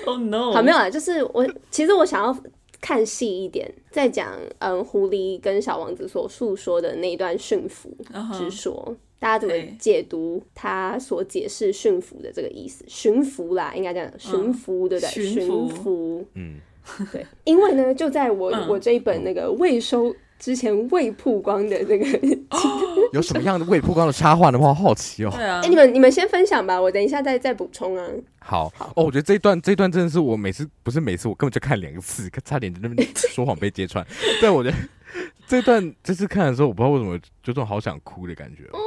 [0.04, 0.52] 哦 no！
[0.52, 2.38] 好，没有啊，就是我其实我想要
[2.82, 7.90] 看细一点，再讲嗯，狐狸跟小王子所诉说的那一段驯服
[8.34, 8.96] 之说，uh huh.
[9.18, 12.84] 大家怎么解读他所解释驯服的这个意思？
[12.86, 15.10] 驯服啦，应该这样，驯服对不对？
[15.10, 16.60] 驯服，嗯，
[17.12, 20.14] 对，因为呢，就在我我这一本那个未收。
[20.36, 22.04] 之前未曝光的这个
[23.14, 25.30] 有什么样的未曝光的插画的话，好奇哦。
[25.32, 28.06] 对啊，哎，你们你们先分享吧，我等一下再再补充啊。
[28.40, 34.04] 好，好哦，我觉得这一段这一段真的是我每次不是每次我根本就看两次， 差点在那边说谎被揭穿。
[34.42, 34.76] 但，我觉得
[35.46, 38.64] 这段这次看的时候，我不知道为什么就这种好想哭的感觉。
[38.72, 38.78] 哦，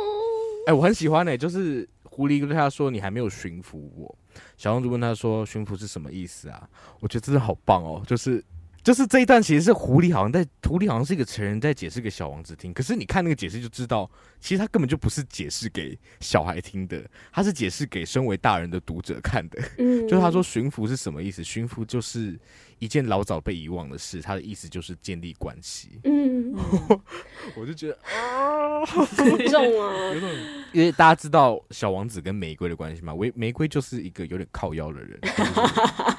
[0.67, 4.15] 哎，我很喜欢呢，就是狐狸跟他说你还没有驯服我，
[4.57, 6.69] 小王子问他说巡抚是什么意思啊？
[6.99, 8.43] 我觉得真的好棒哦，就是。
[8.87, 19.61] 就是这一段其实是狐狸好像在，狐狸好像是一个成人在解释给小王子听，可是你看那个解释就知道，其实他根本就不是解释给小孩听的，他是解释给身为大人的读者看的。
[19.77, 21.43] 嗯，就是他说驯服是什么意思？
[21.43, 22.39] 驯服就是。
[22.79, 25.99] 一件老早被遗忘的事，他的意思就是建立关系。
[26.03, 26.53] 嗯，
[27.57, 29.03] 我就觉得啊，很
[29.49, 30.29] 重啊，有种，
[30.73, 35.19] 因为大家知道小王子跟玫瑰的关系嘛，玫玫瑰就是一个有点靠腰的人。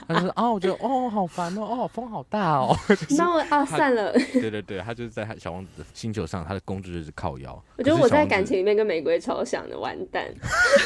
[0.09, 2.75] 他就说啊，我觉得哦，好烦哦，哦，风好大哦。
[3.19, 4.11] 那我啊，散了。
[4.33, 7.63] 对对对， 他就是在小王子的星球上，他的工作就是靠腰。
[7.77, 10.25] 我觉得我在感情里面跟玫瑰超像的，完蛋。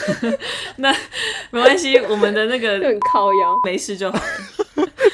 [0.76, 0.92] 那
[1.52, 4.18] 没关系，我们的那个很靠腰，没事就好。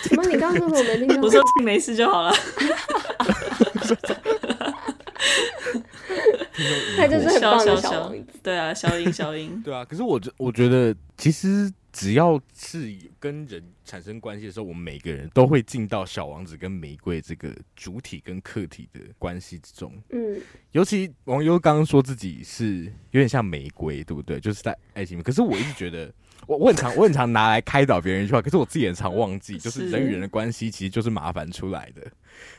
[0.02, 0.24] 什么？
[0.24, 1.20] 你告诉我没听到？
[1.20, 2.32] 我说没事就好了。
[6.96, 8.24] 他就是很棒的小王子。
[8.42, 9.60] 对啊，消音消音。
[9.64, 19.92] 对啊，可是我觉我觉得，其实只要是跟人产生关系的时候，我们每个人都会进到小王子跟玫瑰这个主体跟客体的关系之中。
[20.10, 24.38] 嗯，尤其王优刚刚说自己是有点像玫瑰，对不对？
[24.38, 25.24] 就是在爱情里面。
[25.24, 26.12] 可是我一直觉得。
[26.46, 32.10] 我我很常我很常拿来开导别人一句话，可是我自己也常忘记，就是人与人的关系其实就是麻烦出来的。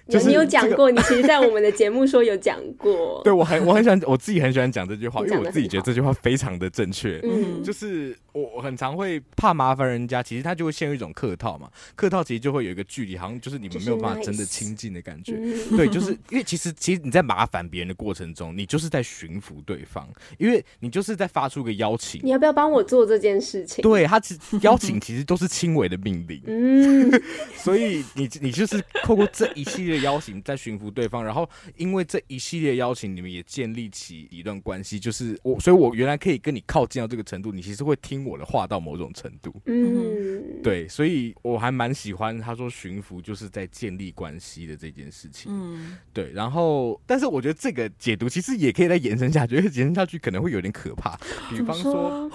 [0.08, 3.22] 就是你有讲过，你其实，在我们的节目说有讲过。
[3.26, 7.20] 对，我很我很喜欢，我自己很喜欢讲这句话，因为我自己觉得这句话非常的正确。
[7.24, 11.70] 嗯，就是我我很常会怕麻烦人家，其实他就会陷入一种客套嘛。
[11.96, 15.34] 客套其实就会有一个距离，好像就是你们没有办法真的亲近的感觉。
[15.78, 22.20] 对，就是因为其实其实你在麻烦别人的过程中，你就是在驯服对方，因为你就是在发出个邀请。
[22.24, 23.82] 你要不要帮我做这件事情？
[23.86, 27.22] 对，他其实邀请其实都是轻微的命令，嗯，
[27.56, 51.18] 所以你你就是透过这一系列邀请在驯服对方，然后因为这一系列邀请，你们也建立起一段关系，就是我，所以我原来可以跟你靠近到这个程度，你其实会听我的话到某种程度，嗯，对，所以我还蛮喜欢他说驯服就是在建立关系的这件事情，嗯，对，然后但是我觉得这个解读其实也可以再延伸下去，因为延伸下去可能会有点可怕，
[51.50, 52.30] 比方说，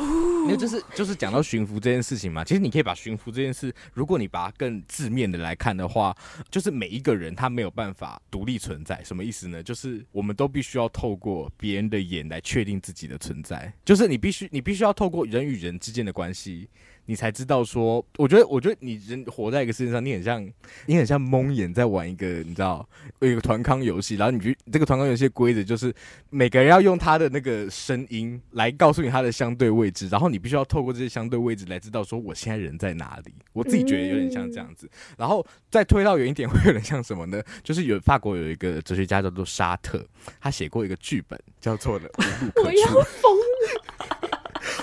[0.44, 6.14] 因为就是就是讲到驯服这件事情嘛，其实你可以把驯服这件事，如果你把它更字面的来看的话，
[6.51, 9.62] 就是每一个人人他没有办法独立存在，什么意思呢？
[9.62, 16.68] 就是我们都必须要透过别人的眼来确定自己的存在，就是你必须你必须要透过人与人之间的关系。
[17.07, 20.53] 你才知道说，我觉得，我觉得你人活在一个世界上，你很像，
[20.87, 22.88] 你很像蒙眼在玩一个，你知道，
[23.21, 24.17] 有一个团康游戏。
[24.17, 25.93] 然后你去这个团康游戏的规则就是，
[26.31, 33.35] 每个人要用他的那个声音来告诉你他的相对位置，然后你必须要透过这些相对位置来知道说我现在人在哪里。
[33.53, 34.88] 我自己觉得有点像这样子。
[35.17, 37.43] 然后再推到远一点，会有点像什么呢？
[37.62, 40.05] 就是有法国有一个哲学家叫做沙特，
[40.40, 42.71] 他写过一个剧本叫做的《无路可出》。
[42.95, 43.43] 我要疯了。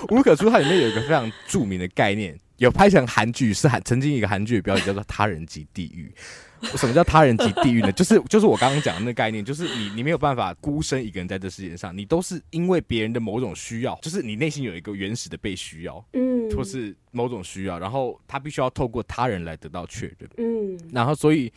[0.09, 6.11] 无路可出，它里面有一个非常著名的概念，有拍成韩剧，是韩曾经一个韩剧的标题叫做《他人及地狱》。
[6.77, 7.91] 什么叫他人及地狱呢？
[7.91, 21.51] 就 是就是我刚刚讲的那个概念，就是你你没有办法孤身一个人在这世界上，你都是因为别人的某种需要，就是你内心有一个原始的被需要，嗯，或是某种需要，然后他必须要透过他人来得到确认，嗯，然后所以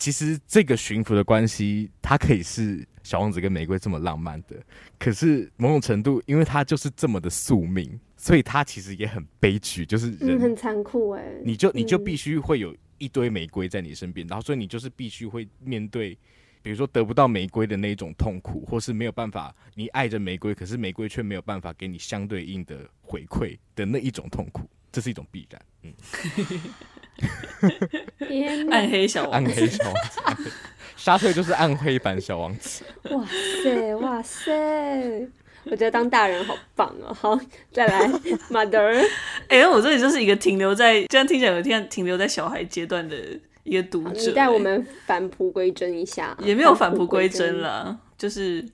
[0.00, 2.84] 其实这个驯服的关系，它可以是。
[3.02, 4.62] 小王子跟玫瑰这么浪漫的，
[4.98, 11.24] 可是某种程度，因为他就是这么的宿命，所以他其实也很悲剧，就是人、嗯、很残酷哎。
[11.42, 16.16] 你就你就必须会有一堆玫瑰在你身边，嗯、然后所以你就是必须会面对，
[16.62, 25.62] 比如说得不到玫瑰的那种痛苦，或是没有办法，你爱着玫瑰，可是玫瑰却没有办法给你相对应的回馈的那一种痛苦，这是一种必然。
[25.84, 25.94] 嗯。
[28.70, 29.94] 暗黑小王子，暗黑小王
[30.36, 30.50] 子，
[30.96, 32.84] 沙特就是暗黑版小王子。
[33.10, 33.24] 哇
[33.62, 35.28] 塞，哇塞！
[35.64, 37.12] 我觉得当大人好棒哦。
[37.12, 37.38] 好，
[37.70, 38.08] 再来，
[38.50, 38.98] Mother。
[39.48, 43.16] 哎、欸，我这里就是一个停留在这样听起来有点停留在小孩阶段的
[43.64, 44.32] 一个读者。
[44.32, 47.98] 带我们返璞归真一下，也没有返璞归真了。
[48.16, 48.64] 就是，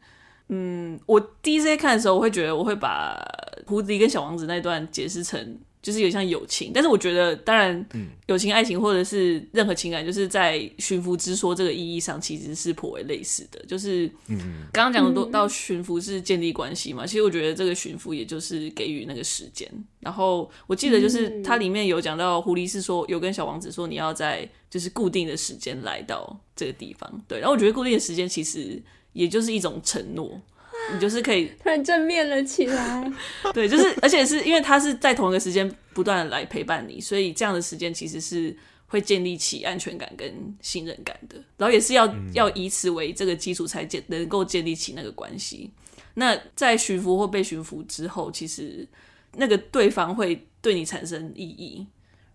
[0.48, 3.20] 嗯，我第一次看的时候，我会觉得我会把
[3.66, 5.58] 胡迪跟小王子那段解释成。
[5.86, 7.86] 就是有像友情，但是我觉得，当然，
[8.26, 13.64] 友情、爱情或者是任何情感，就是在驯服之说这个意义上，其实是颇为类似的。
[13.68, 14.10] 就是，
[14.72, 19.70] 刚刚讲的都到驯服是建立关系嘛，其实我觉得这个驯服也就是给予那个时间。
[20.00, 27.24] 然后我记得就是它里面有讲到，狐狸是说有跟小王子说，你要在就是固定的时间来到这个地方。
[27.28, 30.40] 对，然后我觉得固定的时间其实也就是一种承诺。
[30.92, 33.12] 你就是可以 突然正面了起来，
[33.52, 45.70] 对，就是而且是因为他是在同一个时间不断的来陪伴你，所以这样的时间其实是会建立起安全感跟信任感的，然后也是要、嗯、要以此为这个基础才建能够建立起那个关系。
[46.14, 48.86] 那在驯服或被驯服之后，其实
[49.34, 51.86] 那个对方会对你产生意义，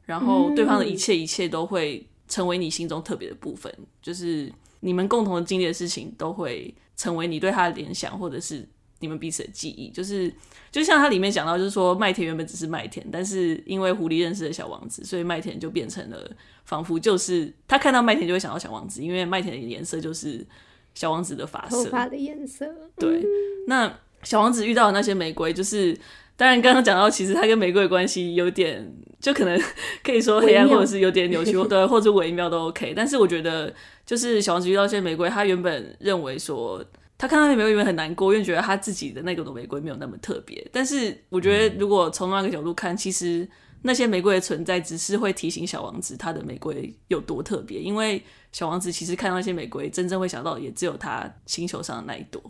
[0.04, 4.51] 然后对方的一切一切都会成为你心中特别的部分，就是
[4.82, 6.73] 你们共同的经历的事情都会。
[6.95, 8.67] 成为你对他的联想，或者是
[8.99, 10.32] 你们彼此的记忆，就是
[10.71, 16.30] 就像他里面讲到，就是说麦田原本只是麦田，但是因为狐狸认识了小王子，所以麦田就变成了
[16.65, 20.45] 仿佛就是他看到麦田就会想到小王子，因为麦田的颜色就是
[20.93, 22.65] 小王子的发色，头发的颜色。
[22.95, 23.25] 对，嗯、
[23.67, 25.97] 那小王子遇到的那些玫瑰，就是
[26.41, 29.62] 当然刚刚讲到，其实他跟玫瑰的关系有点，就可能
[30.04, 32.93] 可以说黑暗，或者是有点扭曲， 对，或者微妙都 OK。
[32.95, 33.71] 但是我觉得。
[34.04, 36.84] 就是小王子遇到这些玫瑰，他原本认为说，
[37.17, 40.67] 他看到那些玫瑰原本很难过，因为觉得他自己的那朵玫瑰没有那么特别。
[40.69, 43.47] 但是我觉得，如果从那个角度看，其实
[43.84, 47.80] 那些玫瑰的存在，只是会提醒小王子他的玫瑰有多特别。
[47.80, 52.41] 因为小王子其实看到那些玫瑰，真正会想到的也只有他星球上的那一朵。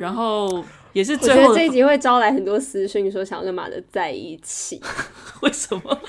[0.00, 0.64] 对，然后。
[0.92, 4.82] 也是最后，我觉得这一集会招来很多私讯，说想要跟马德在一起。
[5.40, 6.00] 为什么？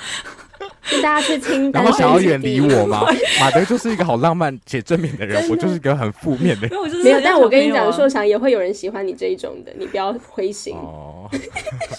[0.90, 3.06] 跟 大家去听，然后想要远离我吗？
[3.40, 6.72] 马德就是一个好浪漫且正面的人，的我就是一个很负面的人。
[7.04, 10.76] 没有，但我跟你讲，说想也会有人喜欢你这一种的，你不要灰心。
[10.78, 11.30] 哦，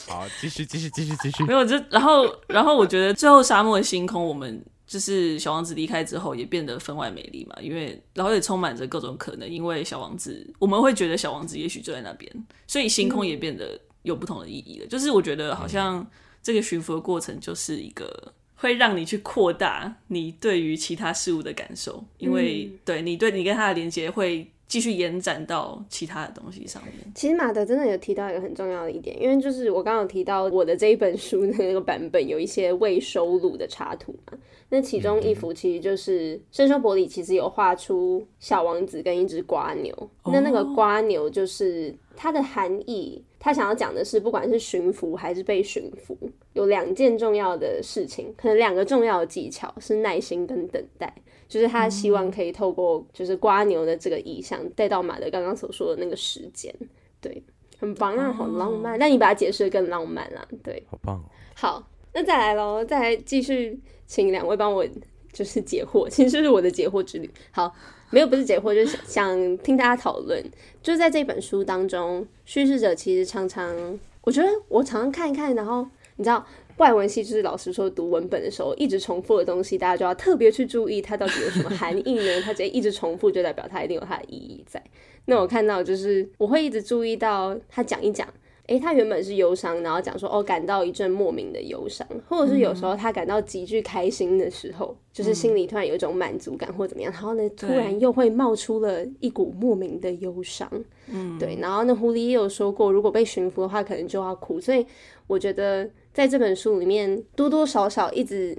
[0.09, 1.45] 好，继续，继续，继续，继续。
[1.45, 4.61] 没有，就然后，然后我觉得最后沙漠的星空，我们。
[4.93, 9.49] 就是小王子离开之后，也变得分外美丽嘛，因为然后也充满着各种可能。
[9.49, 12.31] 因为小王子，我们会觉得小王子也许就在那边，
[12.67, 14.85] 所以星空也变得有不同的意义了。
[14.85, 16.07] 嗯、就是我觉得好像
[16.43, 26.95] 这个驯服的过程，就是一个会让你去扩大你对于其他事物的感受，因为、嗯、对你对你跟他的连接会继续延展到其他的东西上面。
[27.15, 34.39] 其实马德真的有提到一个很重要的一点，因为就是我刚刚有提到我的这一本书的那个版本有一些未收录的插图嘛，
[34.71, 39.95] 那其中一幅其实就是圣修伯里其实有画出小王子跟一只瓜牛，
[40.25, 46.17] 那那个瓜牛就是它的含义，他想要讲的是不管是驯服还是被驯服，
[46.55, 51.15] 有两件重要的事情，可能两个重要的技巧是耐心跟等待。
[51.53, 56.75] 就是他希望可以透过就是瓜牛的这个意象带到马德刚刚所说的那个时间，
[57.21, 57.43] 对，
[57.79, 58.99] 很棒啊，好浪漫。
[58.99, 61.23] 那你把它解释得更浪漫啦，对，好棒。
[61.55, 64.83] 好，那再来喽，再来继续请两位帮我
[65.31, 67.31] 就是解惑，其实就是我的解惑之旅。
[67.51, 67.71] 好，
[68.09, 70.43] 没有不是解惑，就是想听大家讨论。
[70.83, 73.77] 就在这本书当中，叙事者其实常常，
[74.23, 75.87] 我觉得我常常看一看，然后
[76.17, 76.47] 你知道。
[76.79, 82.41] 外文系就是老师说读文本的时候一直重复的东西，大家就要特别去注意它到底有什么含义呢？
[82.43, 84.83] 它直接一直重复，就代表它一定有它的意义在。
[85.27, 88.27] 那我看到就是我会一直注意到他讲一讲，
[88.67, 100.69] 诶，他原本是忧伤，然后讲说哦，感到一阵莫名的忧伤，或者是有时候他感到极具开心的时候，就是心里突然有一种满足感或怎么样，然后呢，突然又会冒出了一股莫名的忧伤。
[101.07, 101.57] 嗯，对。
[101.61, 104.61] 然后那狐狸也有说过，如果被驯服的话，可能就要哭。
[104.61, 104.85] 所以
[105.29, 105.89] 我觉得。
[106.13, 108.57] 在这本书里面，多多少少一直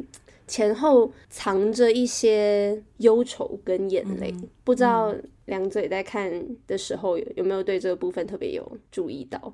[0.47, 4.31] 前后藏着一些忧愁跟眼泪。
[4.35, 5.13] 嗯、不知道
[5.45, 6.31] 两嘴在看
[6.65, 9.53] 的时候有有没有对这个部分特别有注意到？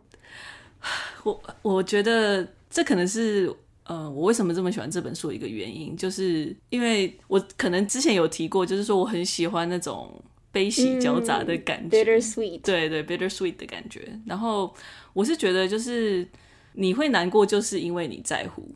[1.24, 10.10] 我我觉得这可能是呃，我为什么这么喜欢这本书一个原因，就是因为我可能之前有提过，就是说我很喜欢那种
[10.54, 14.08] 悲喜交杂的感觉，嗯，bitter sweet，对对，bitter sweet 的感觉。
[14.26, 14.74] 然后
[15.12, 16.26] 我是觉得就是。
[16.74, 18.68] 你会难过，就是因为你在乎，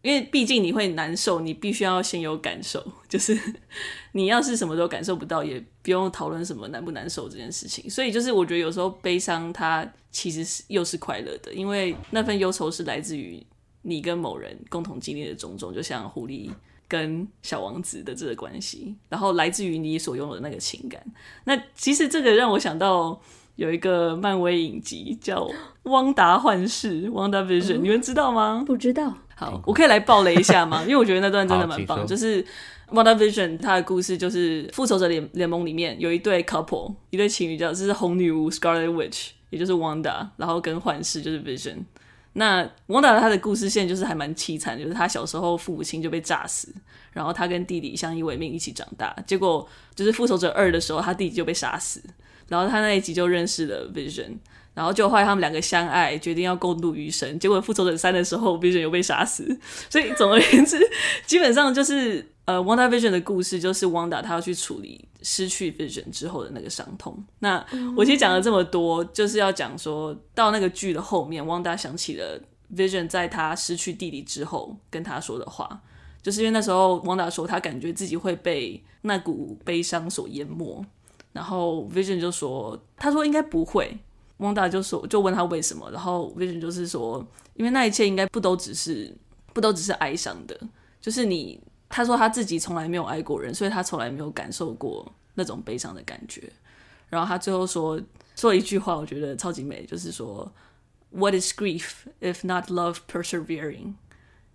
[0.00, 2.84] 因为毕竟你会难受，你必须要先有感受。
[3.08, 3.38] 就是
[4.12, 7.88] 你要是什么都感受不到，也不用讨论什么难不难受这件事情。
[7.88, 13.40] 所以，就是我觉得有时候悲伤它其实是又是快乐的，因为那份忧愁是来自于
[13.82, 16.50] 你跟某人共同经历的种种，就像狐狸
[16.88, 21.04] 跟小王子的这个关系，然后来自于你所拥有的那个情感。
[21.44, 23.20] 那其实这个让我想到。
[23.56, 25.44] 有一个漫威影集叫
[25.84, 28.64] 《汪达幻视》（WandaVision），你们知道吗？
[28.66, 29.14] 不知道。
[29.34, 30.82] 好，我可以来爆雷一下吗？
[30.86, 32.06] 因为我觉得那段真的蛮棒。
[32.06, 32.42] 就是
[32.90, 41.78] 《WandaVision》它的故事就是复仇者联联盟里面有一对 couple，一对情侣叫这是红女巫 Scarlet Witch，也就是 Wanda，然后跟幻视就是 Vision。
[42.34, 46.74] 那 Wanda 他的故事线就是还蛮凄惨，就是他小时候父母亲就被炸死，
[47.12, 52.02] 然后他跟弟弟相依为命一起长大，结果就是复仇者二的时候，他弟弟就被杀死。
[52.52, 54.36] 然后他那一集就认识了 Vision，
[54.74, 57.38] 然后就后来他们两个相爱，决定要共度余生。
[57.38, 59.58] 结果复仇者三的时候，Vision 又被杀死。
[59.88, 60.78] 所以总而言之，
[61.24, 67.24] 基本上就是呃，WandaVision 的故事就是 Wanda 他要去处理失去 Vision 之后的那个伤痛。
[67.38, 67.64] 那
[67.96, 72.38] 我其实讲了这么多，就是要讲说到那个剧的后面，Wanda 想起了
[72.76, 75.80] Vision 在他失去弟弟之后跟他说的话，
[76.22, 80.84] 就是因为那时候 Wanda 说他感觉自己会被那股悲伤所淹没。
[81.32, 83.96] 然后 Vision 就说：“他说应该不会。”
[84.38, 89.14] Wanda 就说：“就问他为什么。”然后 Vision 就是说：“因为那一切应该不都只是
[89.52, 90.58] 不都只是哀伤的，
[91.00, 91.60] 就是你。”
[91.94, 96.50] 他说他自己从来没有爱过人，所以他从来没有感受过那种悲伤的感觉。
[97.10, 98.00] 然后他最后说
[98.34, 100.50] 说一句话，我觉得超级美，就是说
[101.10, 101.90] ：“What is grief
[102.22, 103.92] if not love persevering？”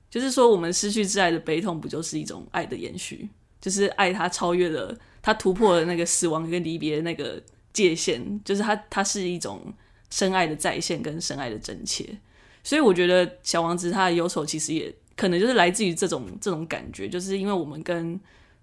[0.10, 3.30] 就是说，我们失去挚爱的悲痛，不就是一种爱的延续？
[3.62, 4.98] 就是爱它超越了。
[5.28, 9.62] 他突破了那个死亡跟离别的那个界限，就是他，他是一种
[10.10, 12.18] 深爱的再现跟深爱的真切。
[12.64, 18.18] 所以我觉得小王子他的忧愁其实也可能就是来自于这种这种感觉，就是因为我们跟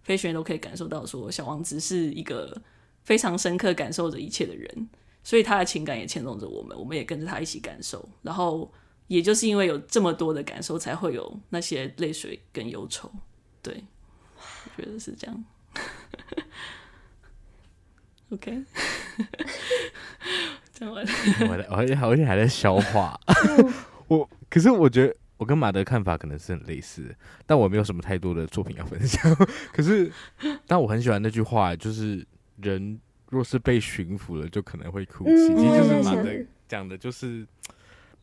[0.04, 2.58] 飞行员都可以感受到说，小王子是一个
[3.02, 4.88] 非常深刻感受着一切的人，
[5.22, 8.08] 所以他的情感也牵动着我们，我们也跟着他一起感受。
[8.22, 8.72] 然后
[9.08, 13.12] 也就是因为有这么多的感受，才会有那些泪水跟忧愁。
[13.60, 13.84] 对，
[14.38, 15.44] 我觉得是这样。
[18.30, 18.64] OK，
[20.72, 21.12] 讲完了，
[21.48, 23.20] 我的，而且而且还在消化。
[24.08, 27.14] 我可是我觉得我跟马德看法可能是很类似，
[27.46, 29.22] 但我没有什么太多的作品要分享。
[29.72, 30.10] 可是，
[30.66, 32.98] 但我很喜欢那句话，就是人
[33.28, 35.54] 若是被驯服了，就可能会哭泣。
[35.54, 36.28] 其实就是马德
[36.66, 37.46] 讲的，就是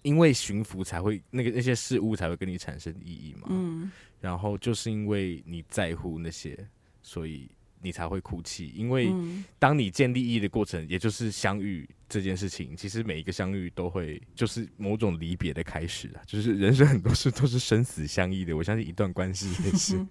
[0.02, 3.48] 因为驯服才会那个那些事物才会跟你产生意义嘛。
[3.50, 3.90] 嗯，
[4.20, 6.68] 然后就是因为你在乎那些。
[7.02, 7.50] 所以
[7.82, 9.12] 你才会哭泣，因为
[9.58, 18.56] 当你建立意义的过程，也就是相遇这件事情，其实每一个相遇都会就是某种离别的开始啊，就是人生很多事都是生死相依的。
[18.56, 20.06] 我相信一段关系也是，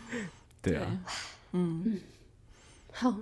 [0.60, 1.04] 对啊，
[1.52, 2.00] 嗯，
[2.92, 3.16] 好，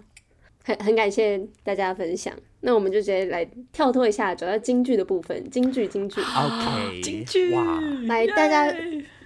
[0.65, 2.35] 很很感谢大家分享。
[2.63, 3.43] 那我们就直接来
[3.73, 5.49] 跳脱一下，走到京剧的部分。
[5.51, 6.21] 京剧京剧。
[6.21, 7.55] OK，京剧。
[7.55, 8.71] 哇，来，大家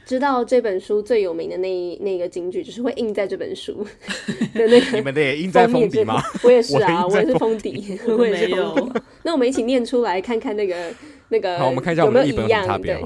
[0.06, 3.84] 知道这本书最有名的那那个金句，就是会印在这本书
[4.54, 4.96] 的那个。
[4.96, 6.22] 你们的也印在封底吗？
[6.44, 9.00] 我也是啊， 我也是封底，我，也是封底。
[9.22, 10.92] 那我们一起念出来，看看那个
[11.28, 12.80] 那个好，我们看一下我们的有没有一样？
[12.80, 13.00] 对，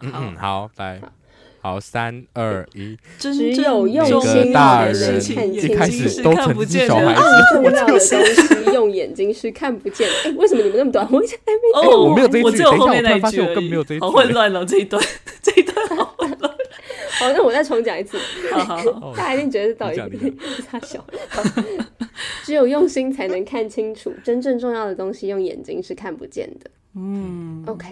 [0.00, 1.00] 嗯嗯，好，来。
[1.60, 3.32] 好，三二一，只
[3.62, 7.22] 有用心大人看一开始都看不见小孩子，
[7.54, 10.06] 重要的东西用眼睛是看不见。
[10.26, 11.08] 哎，为什么你们那么短？
[11.10, 15.02] 我一直还没哦，我没有这一句，我只有后面那一句，我更没有这一句，好混乱了这一段，
[15.40, 16.13] 这一段好。
[17.24, 18.18] 好，那我再重讲一次。
[18.52, 20.30] 好好好， 大家一定觉得到底
[20.66, 21.04] 太小。
[22.42, 26.70] 只有用心才能看清楚，真正重要的东西用眼睛是看不见的。
[26.94, 27.86] 嗯，OK，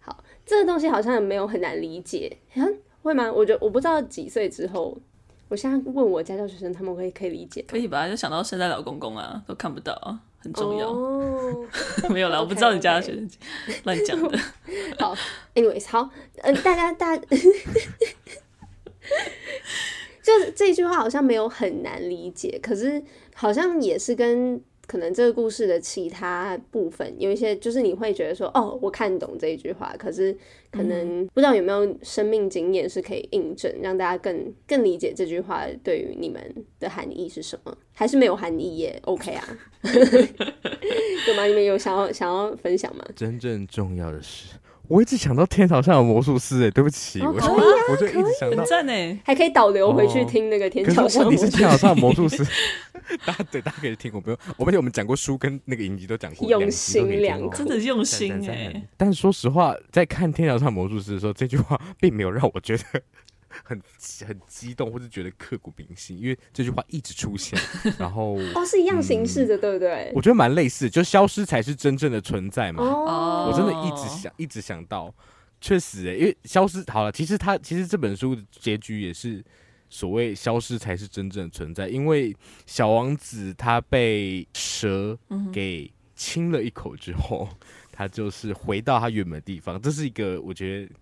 [0.00, 2.36] 好，这个东西好像也没有很难理解。
[3.02, 3.30] 会吗？
[3.30, 4.96] 我觉得我不知道几岁之后，
[5.48, 7.64] 我现在问我家教学生，他们会可以理解。
[7.68, 8.08] 可以吧？
[8.08, 10.90] 就想到圣诞老公公啊，都看不到啊，很重要。
[10.90, 11.66] 哦、
[12.10, 13.30] 没有啦，okay, 我不知道你家教学生
[13.84, 14.38] 乱讲的。
[14.98, 15.14] 好
[15.54, 16.10] ，anyways，好，
[16.42, 17.16] 嗯、呃，大家大，
[20.22, 23.02] 就是这句话好像没有很难理解，可是
[23.34, 24.62] 好像也是跟。
[24.86, 30.36] 可能这个故事的其他部分有一些，就是你会觉得说，哦，我看懂这一句话，可是
[30.72, 36.42] 可能不知道有没有生命经验是可以印证，让大家更更理解这句话对于你们
[36.80, 39.58] 的含义是什么，还是没有含义也？OK 啊？
[39.82, 41.44] 对吗？
[41.46, 43.04] 你们有想要想要分享吗？
[43.14, 44.56] 真正重要的是。
[44.90, 48.64] 我一直想到天桥上有魔术师，哎，对不起，我我就一直想到，
[49.22, 51.30] 还可以导流回去听那个天桥上。
[51.30, 52.44] 你是天桥上魔术师，
[53.24, 58.82] 大家对大家可以听，我不用，我们我们讲过书跟那个影集都讲过，用心良苦，真的用心哎。
[58.96, 62.82] 但说实话，在看天桥上魔术师的时候，这句话并没有让我觉得。
[63.64, 63.80] 很
[64.26, 67.58] 很激动，或是觉得刻骨铭心，因为这句话一直出现，
[67.98, 70.12] 然后哦，是一样形式的，嗯、对不对？
[70.14, 72.82] 我觉得蛮类似，就消失才是真正的存在嘛。
[72.82, 75.12] 哦，我真的一直想，一直想到，
[75.60, 79.44] 确实，欸，因为消失好了，其实他其实这本书的结局也是
[79.88, 82.34] 所谓消失才是真正的存在，因为
[82.66, 85.18] 小王子他被蛇
[85.52, 87.56] 给亲了一口之后，嗯、
[87.90, 90.92] 他就是回到他原本的地方，这是一个我觉得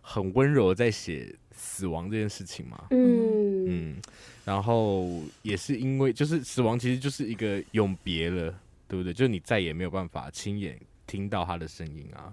[0.00, 1.34] 很温柔在写。
[1.58, 3.96] 死亡这件事情嘛，嗯嗯，
[4.44, 8.54] 然后也是因为，就是死亡其实就是一个永别了，
[8.86, 9.12] 对不对？
[9.12, 12.32] 就是你再也没有办法亲眼听到他的声音啊，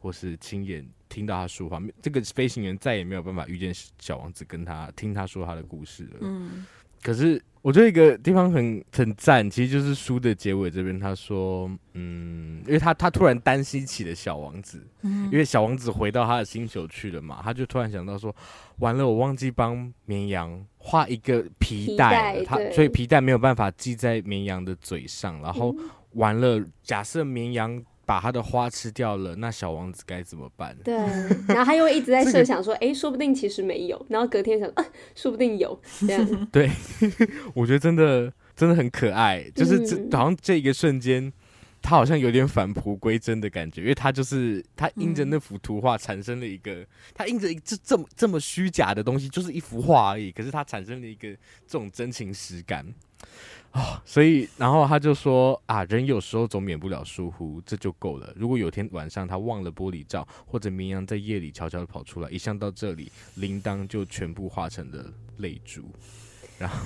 [0.00, 6.18] 或是亲眼听到他说话，这个飞行员再也没有办法遇见小王子，跟他听他说他的故事了。
[6.22, 6.66] 嗯，
[7.04, 7.40] 可是。
[7.64, 18.36] 我觉得一个地方很很赞，其实就是书的结尾这边，他说，嗯，因为他他突然担心起了小王子，嗯，因为小王子回到他的星球去了嘛，他就突然想到说，
[18.80, 25.74] 完了，我忘记帮绵羊画一个皮带了，他所以皮带没有办法系在绵羊的嘴上，然后
[26.10, 27.82] 完了，假设绵羊。
[28.06, 30.76] 把他的花吃掉了，那小王子该怎么办？
[30.84, 30.94] 对，
[31.48, 34.84] 然后他又一直在设想说，哎、这个，说不定其实没有，然后隔天想，啊，
[35.14, 36.24] 说不定有，这样。
[36.52, 36.70] 对，
[37.54, 41.32] 我觉得真的真的很可爱，就是这好像这一个瞬间，
[41.82, 51.28] 他好像有点返璞归真的感觉，因为他就是他印着那幅图画产生了一个，嗯、他印着一这这么这么虚假的东西，就是一幅画而已，可是他产生了一个
[51.66, 52.86] 这种真情实感。
[53.74, 58.32] 哦，所以然后他就说啊，人有时候总免不了疏忽，这就够了。
[58.36, 65.04] 如果有天晚上他忘了玻璃罩，或者绵羊在夜里悄悄的跑出来，一想到这里，铃铛就全部化成了
[65.38, 65.82] 泪珠。
[66.56, 66.78] 然后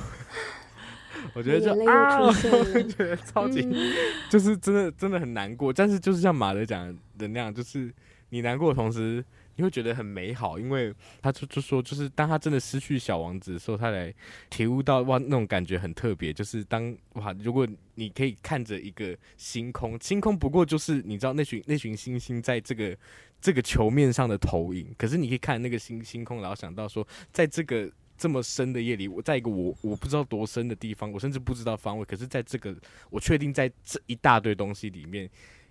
[1.34, 3.92] 我觉得就啊， 我觉得超级，嗯、
[4.30, 5.70] 就是真的真的很难过。
[5.70, 6.86] 但是就是像马德讲
[7.18, 7.92] 的那样，就是
[8.30, 9.22] 你难过的同时。
[9.58, 14.14] 你会觉得很美好，因为他就就说，就是当他真的失去小王子的时候，他来
[14.48, 16.32] 体悟到哇，那种感觉很特别。
[16.32, 22.96] 就是当哇，如果你可以看着一个星空，星空不过就是你知道那群那群星星在这个
[23.40, 24.94] 这个球面上的投影。
[24.96, 32.04] 可是你可以看那个星星空，然后想到说，在这个这么深的夜里，我在一个我我不知道多深的地方，我甚至不知道方位。
[32.04, 32.72] 可是在这个
[33.10, 35.28] 我确定在这一大堆东西里面。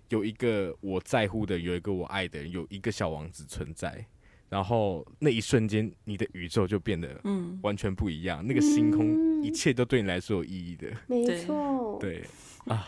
[0.08, 4.06] 有一个我在乎的，有一个我爱的人，有一个小王子存在，
[4.48, 12.24] 然后那一瞬间，你的宇宙就变得嗯完全不一样，嗯、那个星空一切都对你来说有意义的，没错，对。
[12.64, 12.86] 啊，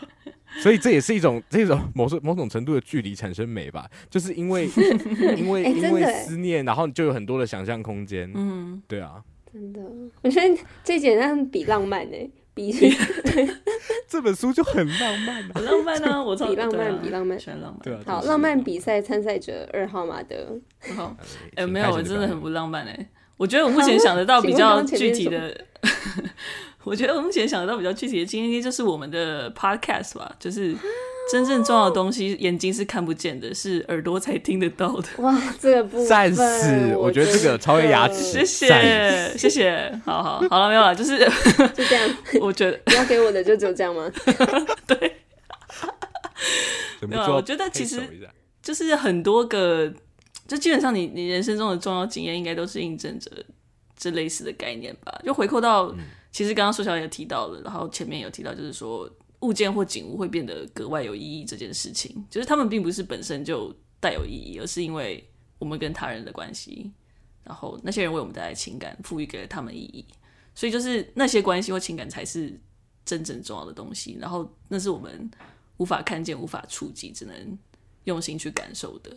[0.61, 4.67] 所以这也是一种这种某种某种程度的距离产生美吧，就是因为
[5.35, 9.81] 因为、欸、因为思念，然后你就有很多的想象空间，嗯，对啊，真的，
[10.21, 12.29] 我觉得这简单比浪漫呢、欸。
[12.53, 12.69] 比
[14.21, 16.21] 这本书就很浪漫，很浪漫啊！
[16.21, 17.79] 我比浪漫，比浪漫，全浪漫。
[17.81, 20.59] 对啊，好，浪漫比赛参赛者二号马德。
[20.95, 21.17] 好，
[21.55, 23.09] 哎，没有，我真的很不浪漫哎。
[23.37, 25.59] 我觉得我目 前想得到比较具体的，
[26.83, 30.75] 我觉得我目前想得到比较具体的经验，就是我们的 podcast 吧，就是
[31.31, 35.07] 真正重要的东西，眼睛是看不见的，是耳朵才听得到的。
[35.23, 36.95] 哇，这个不赞死！
[36.97, 41.19] 我觉得这个超越牙齿，谢谢谢谢，好好好了没有了，就是
[41.73, 42.17] 就这样。
[42.41, 44.11] 我觉得你要给我的就只有这样吗？
[44.87, 45.17] 对，
[47.07, 48.01] 没有，我觉得其实
[48.63, 49.93] 就是很多个，
[50.47, 53.29] 就基本上你你人生中的重要经验，应该都是印证着
[53.95, 55.85] 这类似的概念吧，就回扣到。
[55.89, 55.99] 嗯
[56.31, 59.09] 其实刚刚苏小也提到了，然后前面有提到，就是说
[59.41, 65.27] 物件或景物会变得格外有意义这件事情，就是他们并不是本身就带有意义，而是因为
[65.59, 66.91] 我们跟他人的关系，
[67.43, 70.05] 然后那些人为我们带来情感，赋予给了他们意义，
[70.55, 72.57] 所以就是那些关系或情感才是
[73.03, 75.29] 真正重要的东西，然后那是我们
[75.77, 77.57] 无法看见、无法触及，只能
[78.05, 79.11] 用心去感受的，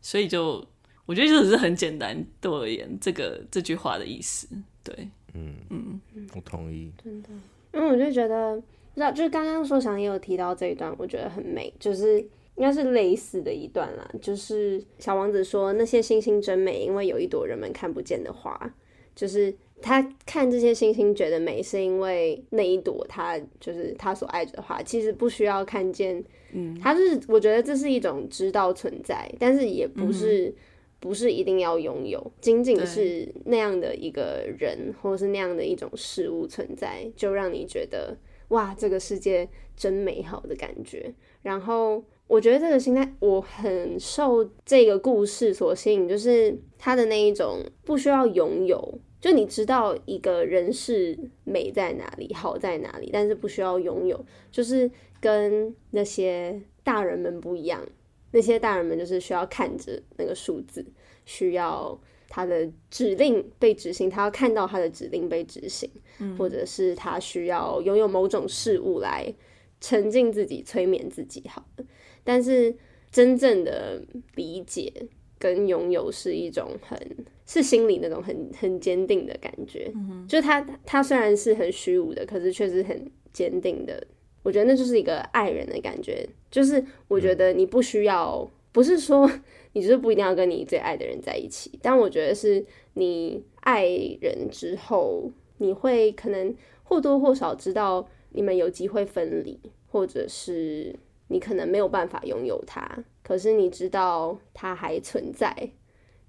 [0.00, 0.64] 所以就
[1.06, 4.46] 我觉得就只是很简单对我而言，这个这句话的意思，
[4.84, 5.08] 对。
[5.34, 6.00] 嗯嗯，
[6.34, 6.90] 我同意。
[7.02, 7.28] 真的，
[7.72, 8.62] 因为我就觉得，不
[8.94, 12.20] 知道，就是刚刚说想也有提到这一段，我觉得很美，就是
[12.56, 14.10] 应该是类似的一段啦。
[14.20, 18.74] 就是小王子说那些星星真美，因为有一朵人们看不见的花。
[19.14, 26.22] 就是他看这些星星觉得美，是因为那一朵他就是他所爱着的花，其实不需要看见。
[26.52, 30.48] 嗯，他是我觉得这是一种知道存在，但是也不是。
[30.48, 30.54] 嗯
[31.02, 38.16] 不是一定要拥有，仅仅是那样的一个人，或是那样的一种事物存在，就让你觉得
[38.50, 41.12] 哇，这个世界真美好的感觉。
[41.42, 54.88] 然后我觉得这个心态，我很受这个故事所吸引，就是他的那一种不需要拥有，就你知道一个人是美在哪里，好在哪里，但是不需要拥有，就是
[55.20, 57.84] 跟那些大人们不一样。
[58.32, 60.84] 那些大人们就是需要看着那个数字，
[61.24, 69.32] 需要他的指令被执行，他要看到他的指令被执行，嗯，或者是他需要拥有某种事物来
[69.80, 71.42] 沉浸自己、催眠自己。
[71.46, 71.84] 好的，
[72.24, 72.74] 但是
[73.10, 74.02] 真正的
[74.34, 74.90] 理解
[75.38, 76.98] 跟拥有是一种很
[77.46, 84.02] 是心里那种很很坚定的感觉，嗯，就是他他虽然是很虚无的，可是确实很坚定的。
[84.42, 89.30] 我觉得那就是一个爱人的感觉，就是我觉得你不需要，不是说
[89.72, 92.64] 你就是不一定要跟你最爱的人在一起，但我觉得是
[92.94, 93.86] 你爱
[94.20, 100.94] 人之后，你会可能或多或少知道你们有机会分离，或者是
[101.28, 105.70] 你可能没有办法拥有他，可是你知道他还存在，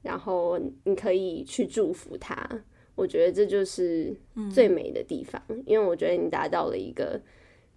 [0.03, 2.47] 然后你可以去祝福他。
[2.93, 4.15] 我觉得这就是
[4.53, 7.19] 最美的地方，因为我觉得你达到了一个。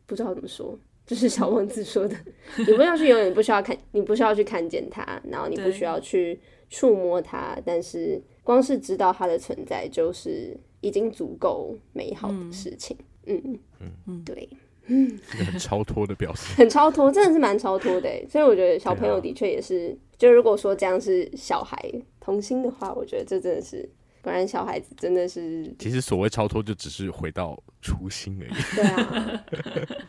[0.06, 2.16] 不知道怎么说， 就是小王子说的，
[2.58, 6.38] 你不需要去永远不需要看，你不需要去看见它，然后你不需要去
[6.70, 12.96] 触摸它，但是光是知道它的存在，就是已经足够美好的事情。
[13.26, 13.40] 嗯。
[13.80, 13.92] 嗯。
[14.06, 14.48] 嗯，对，
[14.86, 18.08] 嗯，很超脱的表示， 很超脱，真的是蛮超脱的。
[18.28, 23.88] 所以我觉得小朋友的确也是，啊、就如果说这样是小孩童心的话，我觉得这真的是。
[24.26, 28.52] 果然小孩子真的是，其实所谓超脱就只是回到初心而已。
[28.74, 29.44] 对啊，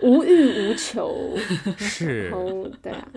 [0.02, 1.38] 无欲无求
[1.78, 2.32] 是。
[2.34, 3.08] 哦，对啊。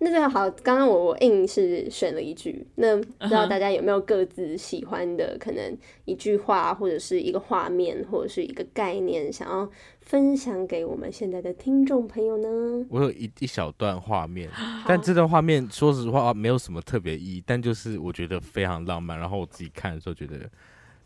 [0.00, 0.50] 好，那就好。
[0.62, 5.76] 刚刚我我硬是选了一句，那不知道大家有没有各自喜欢的，可能
[6.06, 9.70] 一句话，或者是一个画面，或者是一个概念，想要。
[10.00, 12.84] 分享给我们现在的听众朋友呢？
[12.90, 14.50] 我有一一小段画面，
[14.84, 19.16] 但这段画面说实话没有什么特别意义，但就是我觉得非常浪漫。
[19.16, 20.50] 然后我自己看的时候觉得，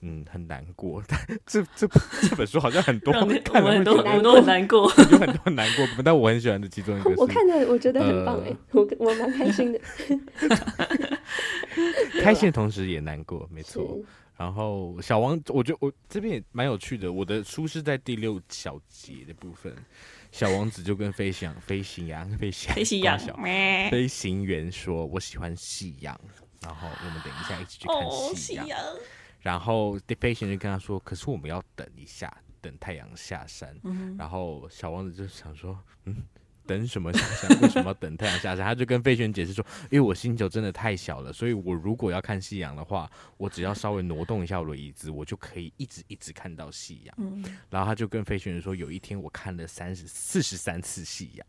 [0.07, 1.03] 嗯，很难过。
[1.09, 1.89] 但 这这
[2.21, 5.87] 这本书好像很多人看了会觉得很都很难过， 有很多很难过。
[6.05, 9.81] 但我很喜欢的其中一个，我看的我觉得很棒哎、呃，我我蛮开心的。
[12.21, 13.99] 开心的同时也难过，没错。
[14.37, 17.13] 然后小王，我觉得我这边也蛮有趣的。
[17.13, 19.73] 我的书是在第六小节的部分，
[20.33, 23.19] 小王子就跟飞翔、飞行羊、飞翔、飞行羊、
[23.91, 26.19] 飞行员说：“我喜欢夕阳。”
[26.61, 27.97] 然后我们等一下一起去看
[28.35, 28.67] 夕阳。
[28.67, 28.99] 哦、
[29.45, 33.79] 然后飞行员跟他说：“可是我们要等一下，等太阳下山。
[33.85, 36.17] 嗯”然后小王子就想说：“嗯。”
[36.67, 37.61] 等什么下山？
[37.61, 38.65] 为什么要等太阳下山？
[38.65, 47.15] 他就跟飞行员解释说：“因为我星球真的太小了，所以我如果要看夕阳的话，我只要稍微挪动一下我的椅子，我就可以一直一直看到夕阳。
[47.19, 51.47] 嗯”然后他就跟飞行员说：“有一天我看了三十四十三次夕阳。”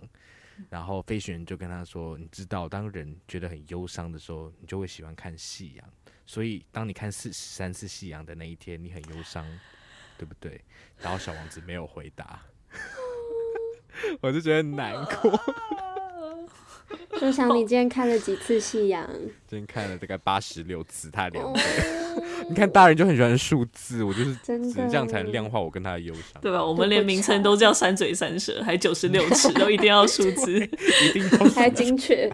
[0.70, 5.90] 然后飞行员就跟他说：“你知道，当人觉得很忧伤的时候，你就会喜欢看夕阳。
[6.26, 9.46] 所以当你看四十三次夕阳的那一天，你很忧伤，
[10.18, 10.60] 对不对？”
[11.00, 12.42] 然后小王子没有回答。
[14.22, 15.40] 我就觉得很难过。
[17.20, 19.10] 就想你今天看了几次夕阳？
[19.48, 21.62] 今天看了大概八十六次，他两倍。
[22.50, 26.64] 你看大人就很喜欢数字，我就是真的只能这样才能量化我跟他的忧伤，对吧？
[26.64, 30.60] 我们连名称都叫三嘴三舌，还九十六尺， 都一定要数字，
[31.06, 32.30] 一定要还精确。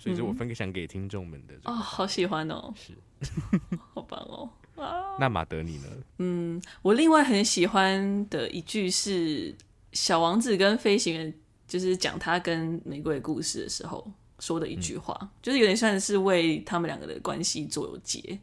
[0.00, 2.94] 所以是我分享给听众们的哦，好喜欢哦，是，
[3.92, 4.48] 好棒哦。
[4.76, 5.88] 啊，那马德你呢？
[6.16, 9.54] 嗯，我另外很喜欢的一句是
[9.92, 11.34] 小王子跟飞行员，
[11.68, 18.40] 就是讲他跟玫瑰故事的时候说的一句话，嗯、就是有点算是为他们两个的关系做结，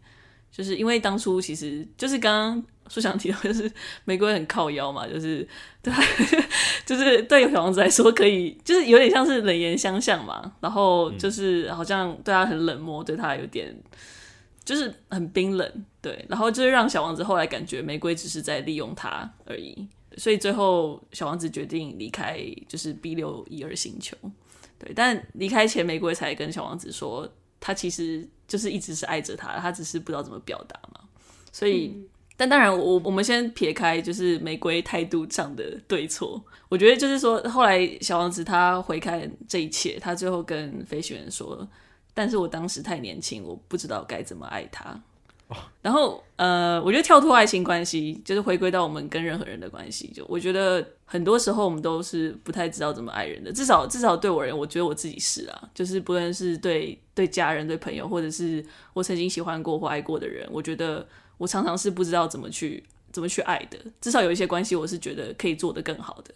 [0.51, 3.71] 就是因为当初其实就是刚刚书想提到，就是
[4.05, 5.47] 玫瑰很靠腰嘛， 就是
[5.81, 5.93] 对，
[6.85, 13.75] 就是对小王子来说可以，就是有点像是冷言相向嘛，然后就是好像对他很冷漠，对他有点。
[14.65, 24.17] 就是很冰冷，对，然后就是让小王子后来感觉玫瑰只是在利用他而已，所以最后小王子决定离开，就是 B 六一二星球，
[24.77, 27.25] 对，但离开前玫瑰才跟小王子说，
[27.61, 30.99] 他其实就是一直是爱着他，他只是不知道怎么表达嘛，
[31.53, 32.05] 所以，嗯、
[32.37, 41.67] 但当然我我们先撇开就是玫瑰态度上的对错，我觉得就是说后来小王子他回看这一切，他最后跟飞行员说。
[42.13, 44.99] 但是我当时太年轻，我不知道该怎么爱他。
[45.49, 45.59] Oh.
[45.83, 50.11] 然后，呃，我觉得跳脱爱情关系，就是回归到我们跟任何人的关系。
[50.13, 53.53] 就我觉得很多时候我们都是不太知道怎么爱人的。
[53.53, 61.07] 至少，至少对我而言，我觉得我自己是啊，就是不论是对对家人、对朋友，或者是我曾经喜欢过或爱过的人，我觉得
[61.37, 63.77] 我常常是不知道怎么去怎么去爱的。
[64.01, 66.33] 至少有一些关系，我是觉得可以做得更好的。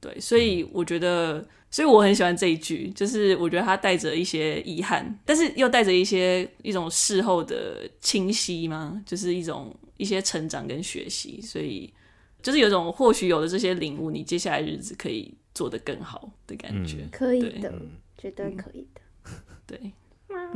[0.00, 1.46] 对，所以我觉得。
[1.68, 11.92] 所以我很喜欢这一句，就是我觉得它带着一些遗憾，但是又带着一些一种事后的清晰嘛，就是一种一些成长跟学习，所以
[12.40, 17.74] 就是有种或许有了这些领悟，你接下来日子可以做得更好的感觉，嗯、可以的，
[18.16, 19.32] 绝对可以的，嗯、
[19.66, 19.92] 对，
[20.28, 20.50] 哇，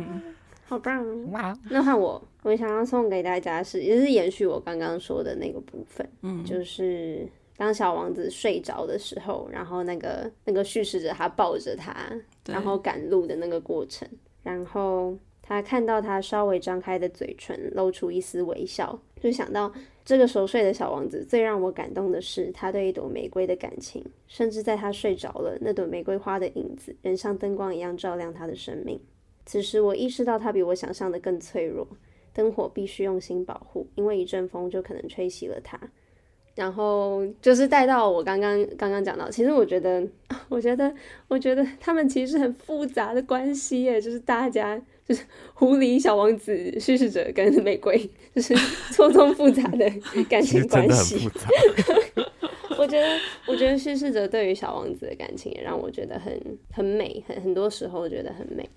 [0.71, 1.53] 好棒哇！
[1.69, 7.29] 那换我，我想要送给大家是，也是延续我刚刚说的那个部分，嗯，就是。
[7.57, 11.95] 当小王子睡着的时候，然后那个那个叙事者他抱着他，
[12.47, 14.09] 然后赶路的那个过程，
[14.43, 19.71] 然后他看到他稍微张开的嘴唇露出一丝微笑，就想到
[20.07, 28.99] 这个熟睡的小王子最让我感动的是他对一朵玫瑰的感情，甚至在他睡着了，那朵玫瑰花的影子仍像灯光一样照亮他的生命。
[29.47, 31.87] 此时我意识到它比我想象的更脆弱，
[32.33, 35.79] 灯火必须用心保护，因为一阵风就可能吹熄了它。
[36.57, 40.07] 然后就是带到我刚刚刚刚讲到，其实我觉得，
[40.51, 40.93] 我觉得，
[41.29, 45.25] 我觉得他们其实是很复杂的关系耶，就是大家就是
[45.55, 47.97] 狐狸、小王子、叙事者跟玫瑰，
[48.35, 48.55] 就是
[48.93, 49.89] 错综复杂的
[50.29, 51.31] 感情关系。
[52.77, 53.07] 我觉得，
[53.47, 56.39] 我觉得叙事者对于小王子的感情也让我觉得很
[56.73, 58.69] 很美，很很多时候我觉得很美。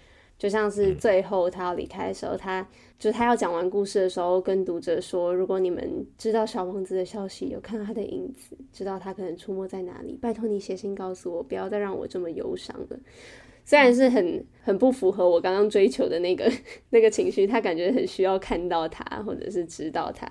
[0.43, 2.61] 就像是最后他要离开的时候，他
[2.99, 12.99] 就是他要讲完故事的时候，跟读者说：“如果你们知道小王子的消息，有看到他的影子，知道他可能出没在哪里，拜托你写信告诉我，不要再让我这么忧伤了。
[13.63, 16.51] ”虽然是很很不符合我刚刚追求的那个
[16.89, 20.29] 那个情绪，他感觉很需要看到他，或者是知道他，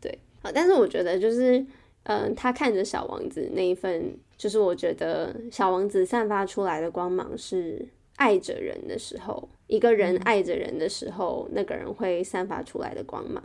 [0.00, 1.60] 对，好，但是我觉得就是，
[2.02, 7.86] 嗯、呃，他看着小王子那一份，就是我觉得小王子散发出来的光芒是。
[8.18, 13.42] 爱着人的时候，一个人爱着人的时候，那个人会散发出来的光芒。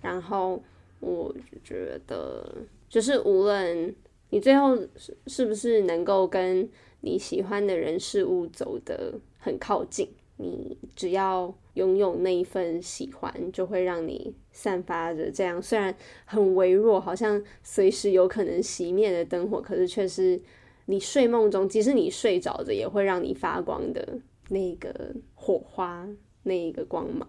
[0.00, 0.62] 然后
[1.00, 2.56] 我觉得，
[2.88, 3.94] 就是无论
[4.30, 6.68] 你最后是是不是能够跟
[7.00, 15.92] 你喜欢的人事物走得很靠近，你只要拥有那一份喜欢，就会让你散发着这样虽然
[16.24, 20.40] 很微弱，好像随时有可能熄灭的灯火，可是却是。
[20.92, 24.20] 你睡梦中，即使你睡着着，也会让你发光的
[24.50, 26.06] 那个火花，
[26.42, 27.26] 那一个光芒。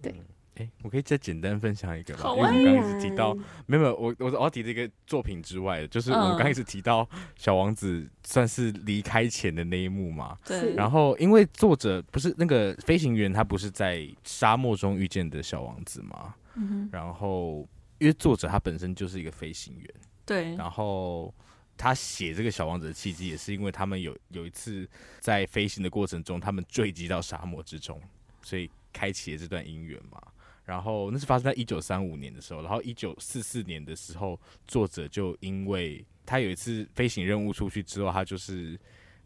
[0.00, 0.14] 对，
[0.54, 2.20] 哎、我可以再简单分享一个吗？
[2.20, 3.34] 好因为我们刚刚一直提到，
[3.66, 7.04] 没有没有，我我我要提这个作品之外的，就是我们刚一直提到
[7.34, 10.38] 小王子算是离开前的那一幕嘛。
[10.46, 10.72] 对。
[10.76, 16.36] 然后，因为作者不是那个飞行员，他不是在沙漠中遇见的小王子嘛。
[16.54, 16.88] 嗯哼。
[16.92, 17.68] 然后，
[17.98, 19.94] 因为作者他本身就是一个飞行员。
[20.24, 20.54] 对。
[20.54, 21.34] 然后。
[21.80, 24.86] 他写这个小王子的契机，也是因为他们有有一次
[25.18, 27.98] 在飞行的过程中，他们坠机到沙漠之中，
[28.42, 30.20] 所以开启了这段姻缘嘛。
[30.66, 38.78] 然后那是发生在一九三五年的时候，然后一九四四年的时候，作者就因为他有一次飞行任务出去之后，他就是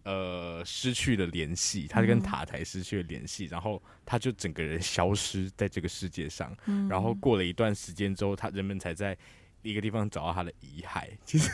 [0.05, 6.57] 呃失去了联系，他就跟塔台失去了联系，然后他就整个人消失在这个世界上。
[6.89, 9.19] 然后过了一段时间之后，他人们才在。
[9.65, 11.09] 一个地方找到他的遗骸。
[11.25, 11.51] 其实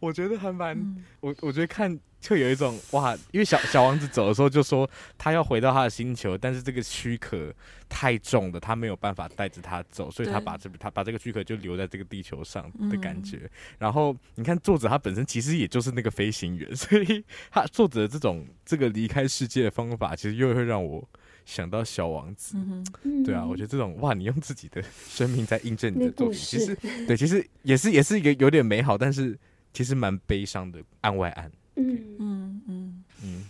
[0.00, 7.54] 我觉得还蛮，嗯、我我觉得看就有一种哇，因为小小王子走的时候就说他要回到他的星球，但是这个躯壳
[7.88, 13.38] 太重了，他没有办法带着他走，所以他把这他把这个躯壳就留在这个地球上的感觉。
[13.44, 21.08] 嗯、然后你看作者他本身其实也就是那个飞行员，所以他作者这种这个离开世界的方法，其实又会让我。
[21.44, 26.74] 想到小王子，嗯、对啊，我觉得这种哇，你用自己的生命在印证你的作品，其实
[27.06, 29.38] 对，其实也是也是一个有点美好，但是
[29.72, 31.52] 其实蛮悲伤的案外案。
[31.76, 32.16] 嗯。
[32.18, 33.04] 嗯嗯。
[33.22, 33.44] 嗯。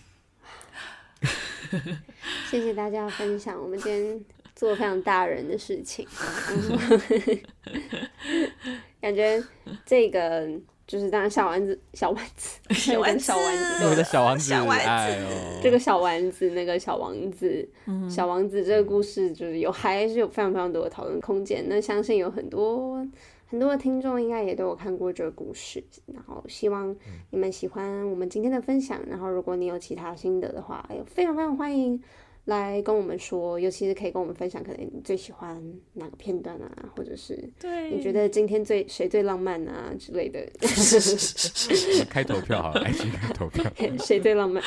[2.51, 4.25] 谢谢大家分享，我们今天
[4.55, 6.07] 做非常大人的事情，
[9.01, 9.43] 感觉
[9.87, 10.61] 这个。
[10.87, 15.27] 就是当然小丸子，小丸子，小丸子，小丸子，我的小丸子，小丸子，
[15.63, 17.69] 这个小丸子，那个小王子，
[18.09, 21.65] 小王子这个故事就是有还是有非常非常多的讨论空间。
[21.69, 23.07] 那相信有很多
[23.47, 26.95] 很多的听众应该也都有看过这个故事，然后希望
[27.31, 29.01] 你们喜欢我们今天的分享。
[29.09, 32.03] 然后如果你有其他心得的话，也非常非常欢迎。
[32.47, 35.63] 来跟我们说，尤其是可以跟我们分享，可能你最喜欢
[35.95, 37.49] 哪个片段啊，或者是
[37.91, 40.47] 你觉得今天最谁最浪漫啊之类的。
[42.11, 43.65] 开投票好了，爱情开投票，
[44.05, 44.63] 谁最浪漫？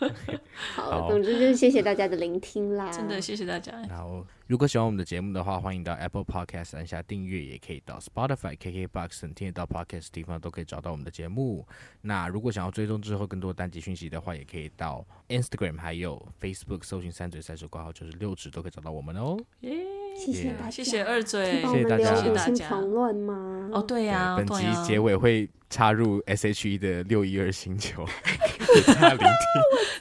[0.52, 3.72] 好，好，总之就是谢谢大家的聆听啦，真的谢谢大家。
[3.88, 4.24] 好。
[4.46, 11.66] 如果喜欢我们的节目的话，欢迎到 Apple Podcast 按下订阅，也可以到 Spotify、KKBox 等听得到 Podcast 地方都可以找到我们的节目。
[12.02, 19.38] 那如果想要追踪之后更多单集讯息的话，也可以到 Instagram 还有 Facebook 搜寻三嘴三舌挂号就是六指都可以找到我们哦。
[19.60, 22.68] 耶、yeah，谢谢大家，谢谢二嘴，谢谢大家，谢谢大家。
[22.68, 23.70] 评论吗？
[23.72, 28.06] 哦，对呀、啊，本集结尾会插入 SHE 的六一二星球，
[28.72, 29.26] 给大家聆听。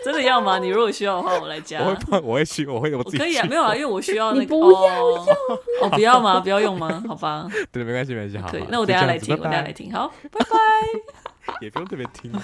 [0.05, 0.59] 真的要吗？
[0.59, 1.79] 你如果需要的话，我来加。
[1.81, 4.45] 我会，我会去，我会，我自己可以啊，没有啊，因为我需要那个。
[4.45, 5.25] 不要用
[5.81, 6.39] 哦，不要吗？
[6.41, 7.03] 不要用吗？
[7.07, 7.49] 好吧。
[7.71, 8.49] 对，没关系，没关系，好。
[8.49, 11.53] 可以，那我等下来听，我等下来听，好，拜拜。
[11.59, 12.43] 也不用特别听啊。